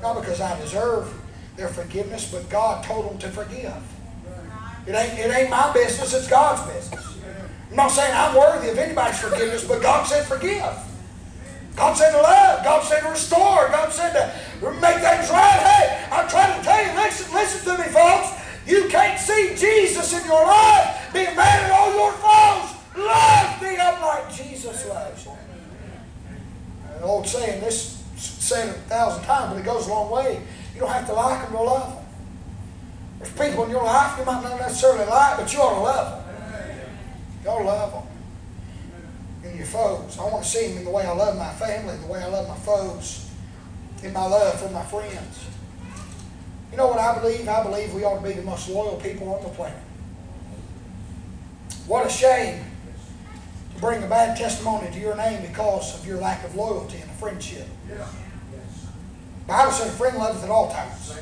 Not 0.00 0.18
because 0.20 0.40
I 0.40 0.58
deserve 0.58 1.12
their 1.56 1.68
forgiveness, 1.68 2.32
but 2.32 2.48
God 2.48 2.82
told 2.82 3.10
them 3.10 3.18
to 3.18 3.28
forgive. 3.28 3.76
It 4.86 4.94
ain't, 4.94 5.18
it 5.18 5.36
ain't 5.36 5.50
my 5.50 5.70
business, 5.74 6.14
it's 6.14 6.28
God's 6.28 6.62
business. 6.72 7.11
I'm 7.72 7.76
not 7.76 7.90
saying 7.90 8.12
I'm 8.14 8.36
worthy 8.36 8.68
of 8.68 8.76
anybody's 8.76 9.18
forgiveness, 9.18 9.64
but 9.64 9.80
God 9.80 10.06
said 10.06 10.26
forgive. 10.26 10.76
God 11.74 11.94
said 11.94 12.10
to 12.10 12.20
love. 12.20 12.62
God 12.62 12.84
said 12.84 13.00
to 13.00 13.08
restore. 13.08 13.68
God 13.72 13.90
said 13.90 14.12
to 14.12 14.70
make 14.72 15.00
things 15.00 15.30
right. 15.30 15.56
Hey, 15.56 16.06
I'm 16.12 16.28
trying 16.28 16.58
to 16.58 16.62
tell 16.62 16.84
you, 16.84 16.92
listen, 17.00 17.32
listen 17.32 17.72
to 17.72 17.82
me, 17.82 17.88
folks. 17.88 18.28
You 18.66 18.88
can't 18.90 19.18
see 19.18 19.56
Jesus 19.56 20.12
in 20.20 20.26
your 20.26 20.46
life. 20.46 21.10
Be 21.14 21.24
mad 21.34 21.64
at 21.64 21.70
all 21.70 21.94
your 21.94 22.12
foes. 22.12 22.76
Love 22.94 23.60
them 23.60 24.02
like 24.02 24.30
Jesus 24.30 24.86
loves 24.86 25.24
you. 25.24 25.32
An 26.96 27.02
old 27.04 27.26
saying, 27.26 27.62
this 27.62 28.04
said 28.16 28.68
a 28.68 28.72
thousand 28.80 29.24
times, 29.24 29.54
but 29.54 29.60
it 29.60 29.64
goes 29.64 29.86
a 29.86 29.90
long 29.90 30.10
way. 30.10 30.42
You 30.74 30.80
don't 30.80 30.90
have 30.90 31.06
to 31.06 31.14
like 31.14 31.42
them 31.42 31.52
to 31.52 31.62
love 31.62 31.94
them. 31.94 32.04
There's 33.18 33.32
people 33.32 33.64
in 33.64 33.70
your 33.70 33.84
life 33.84 34.18
you 34.18 34.26
might 34.26 34.42
not 34.42 34.60
necessarily 34.60 35.06
like, 35.06 35.38
but 35.38 35.50
you 35.50 35.58
ought 35.60 35.74
to 35.74 35.80
love 35.80 36.10
them. 36.10 36.21
To 37.44 37.50
love 37.50 37.92
them. 37.92 38.02
And 39.44 39.58
your 39.58 39.66
foes. 39.66 40.18
I 40.18 40.24
want 40.24 40.44
to 40.44 40.48
see 40.48 40.68
them 40.68 40.78
in 40.78 40.84
the 40.84 40.90
way 40.90 41.04
I 41.04 41.12
love 41.12 41.36
my 41.36 41.50
family, 41.52 41.96
the 41.96 42.06
way 42.06 42.22
I 42.22 42.26
love 42.26 42.48
my 42.48 42.56
foes, 42.56 43.28
in 44.02 44.12
my 44.12 44.24
love 44.26 44.60
for 44.60 44.70
my 44.70 44.84
friends. 44.84 45.46
You 46.70 46.76
know 46.76 46.86
what 46.86 46.98
I 46.98 47.18
believe? 47.20 47.48
I 47.48 47.62
believe 47.62 47.92
we 47.92 48.04
ought 48.04 48.22
to 48.22 48.28
be 48.28 48.34
the 48.34 48.42
most 48.42 48.68
loyal 48.68 48.96
people 48.96 49.34
on 49.34 49.42
the 49.42 49.50
planet. 49.50 49.78
What 51.86 52.06
a 52.06 52.10
shame 52.10 52.64
to 53.74 53.80
bring 53.80 54.02
a 54.02 54.06
bad 54.06 54.36
testimony 54.36 54.90
to 54.92 54.98
your 55.00 55.16
name 55.16 55.42
because 55.42 55.98
of 55.98 56.06
your 56.06 56.18
lack 56.18 56.44
of 56.44 56.54
loyalty 56.54 56.98
and 56.98 57.10
a 57.10 57.14
friendship. 57.14 57.66
The 57.88 59.48
Bible 59.48 59.72
said 59.72 59.88
a 59.88 59.90
friend 59.90 60.16
loveth 60.16 60.44
at 60.44 60.50
all 60.50 60.70
times. 60.70 61.18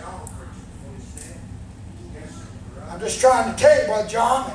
I'm 2.88 3.00
just 3.00 3.20
trying 3.20 3.50
to 3.50 3.59
tell 3.59 3.80
you, 3.80 3.87
Brother 3.87 4.09
John, 4.09 4.52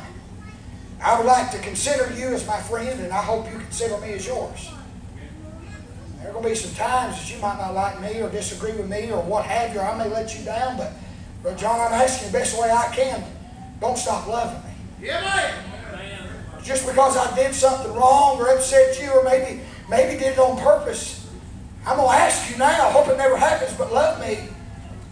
I 1.01 1.17
would 1.17 1.25
like 1.25 1.51
to 1.51 1.59
consider 1.59 2.11
you 2.13 2.27
as 2.27 2.47
my 2.47 2.59
friend, 2.59 2.99
and 3.01 3.11
I 3.11 3.21
hope 3.21 3.51
you 3.51 3.57
consider 3.59 3.97
me 3.99 4.13
as 4.13 4.25
yours. 4.25 4.71
There 6.19 6.29
are 6.29 6.33
going 6.33 6.43
to 6.43 6.49
be 6.49 6.55
some 6.55 6.73
times 6.73 7.17
that 7.17 7.33
you 7.33 7.39
might 7.39 7.57
not 7.57 7.73
like 7.73 8.01
me 8.01 8.21
or 8.21 8.29
disagree 8.29 8.73
with 8.73 8.89
me 8.89 9.11
or 9.11 9.21
what 9.21 9.45
have 9.45 9.73
you, 9.73 9.79
or 9.79 9.85
I 9.85 9.97
may 9.97 10.09
let 10.09 10.37
you 10.37 10.43
down, 10.43 10.77
but 10.77 10.93
Brother 11.41 11.57
John, 11.57 11.79
I'm 11.79 11.93
asking 11.93 12.27
you 12.27 12.31
the 12.31 12.39
best 12.39 12.59
way 12.59 12.71
I 12.71 12.91
can, 12.95 13.23
don't 13.79 13.97
stop 13.97 14.27
loving 14.27 14.61
me. 14.63 14.75
Yeah, 15.07 15.21
man. 15.21 15.75
Just 16.63 16.87
because 16.87 17.15
I 17.15 17.35
did 17.35 17.53
something 17.53 17.93
wrong 17.93 18.39
or 18.39 18.49
upset 18.49 18.99
you 18.99 19.11
or 19.11 19.23
maybe 19.23 19.61
maybe 19.87 20.17
did 20.17 20.33
it 20.33 20.39
on 20.39 20.57
purpose, 20.57 21.29
I'm 21.85 21.97
going 21.97 22.09
to 22.09 22.15
ask 22.15 22.49
you 22.49 22.57
now, 22.57 22.87
I 22.87 22.91
hope 22.91 23.07
it 23.07 23.17
never 23.17 23.37
happens, 23.37 23.77
but 23.77 23.93
love 23.93 24.19
me. 24.19 24.49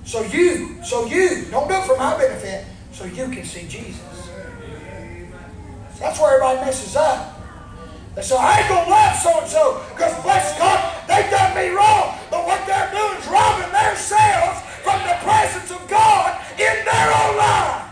So 0.05 0.23
you, 0.23 0.83
so 0.83 1.05
you, 1.05 1.45
don't 1.51 1.67
do 1.67 1.75
it 1.75 1.83
for 1.85 1.95
my 1.95 2.17
benefit, 2.17 2.65
so 2.91 3.05
you 3.05 3.27
can 3.29 3.45
see 3.45 3.67
Jesus. 3.67 4.12
That's 6.03 6.19
where 6.19 6.35
everybody 6.35 6.59
messes 6.67 6.97
up. 6.97 7.39
They 8.13 8.21
say, 8.21 8.35
I 8.35 8.59
ain't 8.59 8.67
going 8.67 8.83
to 8.83 8.91
love 8.91 9.15
so-and-so 9.15 9.87
because 9.95 10.11
bless 10.21 10.51
God, 10.59 10.77
they've 11.07 11.31
done 11.31 11.55
me 11.55 11.71
wrong. 11.71 12.19
But 12.29 12.45
what 12.45 12.59
they're 12.67 12.91
doing 12.91 13.15
is 13.15 13.25
robbing 13.31 13.71
themselves 13.71 14.59
from 14.83 14.99
the 15.07 15.15
presence 15.23 15.71
of 15.71 15.79
God 15.87 16.43
in 16.59 16.75
their 16.83 17.07
own 17.07 17.37
lives. 17.39 17.83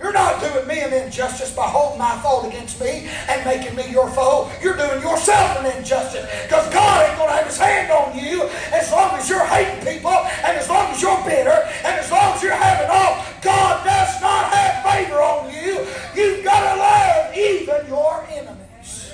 You're 0.00 0.12
not 0.12 0.40
doing 0.40 0.66
me 0.66 0.80
an 0.80 0.92
injustice 0.92 1.54
by 1.54 1.68
holding 1.68 1.98
my 1.98 2.16
fault 2.20 2.46
against 2.46 2.80
me 2.80 3.08
and 3.28 3.44
making 3.44 3.76
me 3.76 3.90
your 3.90 4.08
foe. 4.08 4.50
You're 4.62 4.76
doing 4.76 5.00
yourself 5.02 5.60
an 5.60 5.76
injustice 5.76 6.24
because 6.44 6.72
God 6.72 7.08
ain't 7.08 7.18
going 7.18 7.28
to 7.28 7.36
have 7.36 7.46
his 7.46 7.58
hand 7.58 7.92
on 7.92 8.16
you 8.16 8.48
as 8.72 8.90
long 8.92 9.12
as 9.16 9.28
you're 9.28 9.44
hating 9.44 9.84
people 9.84 10.12
and 10.12 10.56
as 10.56 10.68
long 10.70 10.90
as 10.90 11.02
you're 11.02 11.22
bitter 11.24 11.68
and 11.84 12.00
as 12.00 12.10
long 12.10 12.32
as 12.32 12.42
you're 12.42 12.56
having 12.56 12.88
all. 12.88 13.24
God 13.42 13.84
does 13.84 14.20
not 14.22 14.48
have 14.52 14.84
favor 14.88 15.20
on 15.20 15.52
you. 15.52 15.84
You've 16.16 16.44
got 16.44 16.64
to 16.64 16.80
love 16.80 17.36
even 17.36 17.86
your 17.86 18.24
enemies. 18.30 19.12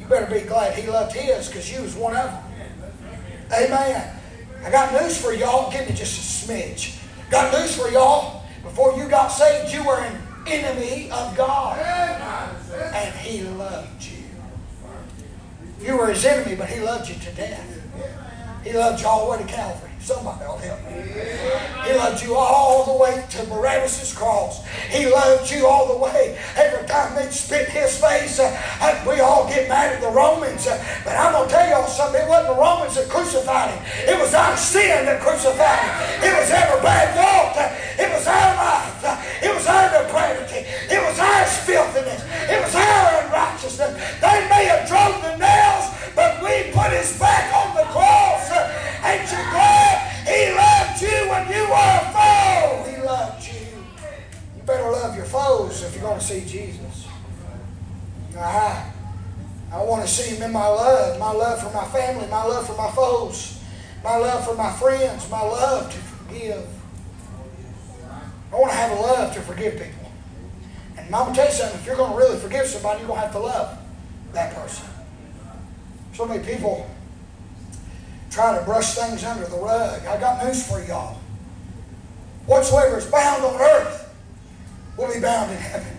You 0.00 0.06
better 0.06 0.32
be 0.32 0.40
glad 0.40 0.74
he 0.74 0.88
loved 0.88 1.14
his 1.14 1.49
because 1.60 1.76
you 1.76 1.82
was 1.82 1.94
one 1.94 2.16
of 2.16 2.30
them. 2.30 2.42
Amen. 3.52 4.16
I 4.64 4.70
got 4.70 4.94
news 4.94 5.20
for 5.20 5.34
y'all. 5.34 5.70
Give 5.70 5.86
me 5.86 5.94
just 5.94 6.46
a 6.48 6.52
smidge. 6.52 6.98
Got 7.30 7.52
news 7.52 7.76
for 7.76 7.90
y'all. 7.90 8.44
Before 8.62 8.96
you 8.96 9.06
got 9.08 9.28
saved, 9.28 9.70
you 9.70 9.86
were 9.86 9.98
an 9.98 10.16
enemy 10.46 11.10
of 11.10 11.36
God. 11.36 11.78
And 11.78 13.14
He 13.16 13.42
loved 13.42 14.02
you. 14.02 14.24
You 15.82 15.98
were 15.98 16.06
His 16.06 16.24
enemy, 16.24 16.56
but 16.56 16.68
He 16.70 16.80
loved 16.80 17.10
you 17.10 17.16
to 17.16 17.32
death. 17.32 17.82
He 18.64 18.72
loved 18.72 19.02
you 19.02 19.06
all 19.06 19.26
the 19.26 19.32
way 19.32 19.46
to 19.46 19.52
Calvary. 19.52 19.89
Somebody 20.00 20.44
will 20.46 20.56
help 20.56 20.80
me. 20.88 21.04
He 21.84 21.92
loved 21.92 22.22
you 22.24 22.34
all 22.34 22.88
the 22.88 22.96
way 22.96 23.22
to 23.36 23.44
Barabbas' 23.46 24.14
cross. 24.16 24.66
He 24.88 25.04
loved 25.06 25.50
you 25.52 25.66
all 25.66 25.92
the 25.92 25.98
way. 25.98 26.40
Every 26.56 26.88
time 26.88 27.14
they 27.14 27.28
spit 27.30 27.68
his 27.68 28.00
face, 28.00 28.40
uh, 28.40 29.04
we 29.06 29.20
all 29.20 29.46
get 29.46 29.68
mad 29.68 29.92
at 29.92 30.00
the 30.00 30.08
Romans. 30.08 30.66
Uh, 30.66 30.82
but 31.04 31.16
I'm 31.16 31.32
going 31.32 31.48
to 31.48 31.54
tell 31.54 31.68
y'all 31.68 31.86
something. 31.86 32.22
It 32.22 32.28
wasn't 32.28 32.56
the 32.56 32.60
Romans 32.60 32.96
that 32.96 33.10
crucified 33.10 33.76
him. 33.76 33.84
It 34.08 34.18
was 34.18 34.32
our 34.32 34.56
sin 34.56 35.04
that 35.04 35.20
crucified 35.20 35.84
him. 35.84 36.32
It 36.32 36.32
was 36.32 36.48
every 36.48 36.80
bad 36.80 37.12
thought. 37.12 37.60
It 38.00 38.08
was 38.08 38.24
our 38.26 38.50
life. 38.56 39.44
It 39.44 39.52
was 39.52 39.66
our 39.68 39.84
depravity. 39.92 40.64
It 40.88 41.00
was 41.04 41.18
our 41.20 41.44
filthiness. 41.44 42.24
It 42.48 42.56
was 42.56 42.74
our 42.74 43.24
unrighteousness. 43.24 43.92
They 44.16 44.38
may 44.48 44.64
have 44.64 44.88
drove 44.88 45.20
the 45.20 45.36
nails, 45.36 45.92
but 46.16 46.40
we 46.40 46.72
put 46.72 46.88
his 46.88 47.12
back 47.20 47.52
on 47.52 47.59
were. 51.70 52.90
He 52.90 53.02
loved 53.02 53.46
you. 53.46 53.66
You 54.56 54.62
better 54.66 54.90
love 54.90 55.16
your 55.16 55.26
foes 55.26 55.82
if 55.82 55.94
you're 55.94 56.02
going 56.02 56.18
to 56.18 56.24
see 56.24 56.44
Jesus. 56.44 57.06
I, 58.36 58.92
I 59.72 59.82
want 59.82 60.02
to 60.02 60.08
see 60.08 60.34
him 60.34 60.42
in 60.42 60.52
my 60.52 60.66
love, 60.66 61.18
my 61.18 61.32
love 61.32 61.62
for 61.62 61.72
my 61.76 61.84
family, 61.86 62.26
my 62.28 62.44
love 62.44 62.66
for 62.66 62.76
my 62.76 62.90
foes, 62.90 63.62
my 64.02 64.16
love 64.16 64.44
for 64.44 64.54
my 64.54 64.72
friends, 64.72 65.30
my 65.30 65.42
love 65.42 65.92
to 65.92 65.98
forgive. 65.98 66.66
I 68.52 68.56
want 68.56 68.72
to 68.72 68.76
have 68.76 68.98
a 68.98 69.00
love 69.00 69.34
to 69.34 69.40
forgive 69.40 69.74
people. 69.74 70.10
And 70.96 71.14
I'm 71.14 71.24
going 71.24 71.34
to 71.34 71.40
tell 71.40 71.48
you 71.48 71.54
something, 71.54 71.80
if 71.80 71.86
you're 71.86 71.96
going 71.96 72.12
to 72.12 72.18
really 72.18 72.38
forgive 72.38 72.66
somebody, 72.66 73.00
you're 73.00 73.08
going 73.08 73.20
to 73.20 73.26
have 73.26 73.34
to 73.34 73.40
love 73.40 73.78
that 74.32 74.54
person. 74.54 74.86
So 76.14 76.26
many 76.26 76.44
people 76.44 76.88
try 78.30 78.58
to 78.58 78.64
brush 78.64 78.94
things 78.94 79.24
under 79.24 79.46
the 79.46 79.56
rug. 79.56 80.04
I 80.06 80.18
got 80.18 80.44
news 80.44 80.66
for 80.66 80.82
y'all. 80.82 81.19
Whatsoever 82.50 82.98
is 82.98 83.06
bound 83.06 83.44
on 83.44 83.60
earth 83.60 84.12
will 84.98 85.06
be 85.14 85.20
bound 85.20 85.52
in 85.52 85.56
heaven. 85.56 85.96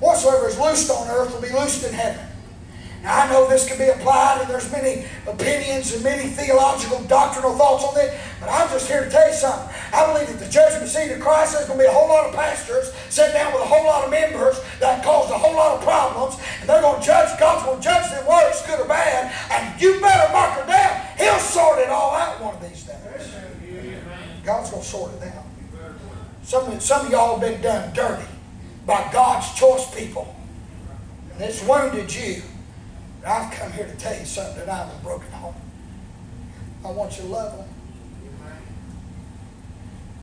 Whatsoever 0.00 0.48
is 0.48 0.58
loosed 0.58 0.90
on 0.90 1.06
earth 1.06 1.32
will 1.32 1.40
be 1.40 1.54
loosed 1.54 1.86
in 1.86 1.94
heaven. 1.94 2.26
Now, 3.04 3.22
I 3.22 3.30
know 3.30 3.48
this 3.48 3.62
can 3.62 3.78
be 3.78 3.86
applied, 3.86 4.40
and 4.40 4.50
there's 4.50 4.66
many 4.72 5.06
opinions 5.24 5.94
and 5.94 6.02
many 6.02 6.30
theological, 6.30 6.98
doctrinal 7.04 7.54
thoughts 7.54 7.84
on 7.84 7.94
this, 7.94 8.10
but 8.40 8.48
I'm 8.50 8.68
just 8.70 8.88
here 8.88 9.04
to 9.04 9.08
tell 9.08 9.28
you 9.28 9.34
something. 9.36 9.70
I 9.94 10.10
believe 10.10 10.26
that 10.26 10.44
the 10.44 10.50
judgment 10.50 10.90
seat 10.90 11.12
of 11.12 11.20
Christ, 11.20 11.54
there's 11.54 11.68
going 11.68 11.78
to 11.78 11.84
be 11.84 11.88
a 11.88 11.94
whole 11.94 12.08
lot 12.08 12.26
of 12.26 12.34
pastors 12.34 12.92
sitting 13.08 13.34
down 13.34 13.54
with 13.54 13.62
a 13.62 13.66
whole 13.66 13.84
lot 13.84 14.02
of 14.02 14.10
members 14.10 14.58
that 14.80 15.04
caused 15.04 15.30
a 15.30 15.38
whole 15.38 15.54
lot 15.54 15.78
of 15.78 15.80
problems, 15.84 16.42
and 16.58 16.68
they're 16.68 16.82
going 16.82 16.98
to 16.98 17.06
judge, 17.06 17.38
God's 17.38 17.62
going 17.62 17.78
to 17.78 17.84
judge 17.86 18.10
them 18.10 18.26
works, 18.26 18.66
good 18.66 18.80
or 18.80 18.88
bad, 18.88 19.30
and 19.54 19.80
you 19.80 20.00
better 20.00 20.26
mark 20.32 20.58
her 20.58 20.66
down. 20.66 21.06
He'll 21.16 21.38
sort 21.38 21.78
it 21.78 21.88
all 21.88 22.16
out 22.16 22.42
one 22.42 22.56
of 22.56 22.62
these 22.62 22.82
days. 22.82 22.85
God's 24.46 24.70
going 24.70 24.82
to 24.82 24.88
sort 24.88 25.12
it 25.14 25.22
out. 25.24 25.44
Some, 26.44 26.78
some 26.78 27.06
of 27.06 27.12
y'all 27.12 27.38
have 27.38 27.40
been 27.40 27.60
done 27.60 27.92
dirty 27.92 28.28
by 28.86 29.10
God's 29.12 29.52
choice 29.54 29.92
people. 29.92 30.34
And 31.32 31.42
it's 31.42 31.66
wounded 31.66 32.14
you. 32.14 32.42
I've 33.26 33.52
come 33.52 33.72
here 33.72 33.86
to 33.86 33.96
tell 33.96 34.16
you 34.16 34.24
something 34.24 34.60
tonight 34.60 34.86
with 34.86 35.00
a 35.00 35.04
broken 35.04 35.32
heart. 35.32 35.56
I 36.84 36.92
want 36.92 37.16
you 37.16 37.24
to 37.24 37.28
love 37.28 37.58
them. 37.58 37.68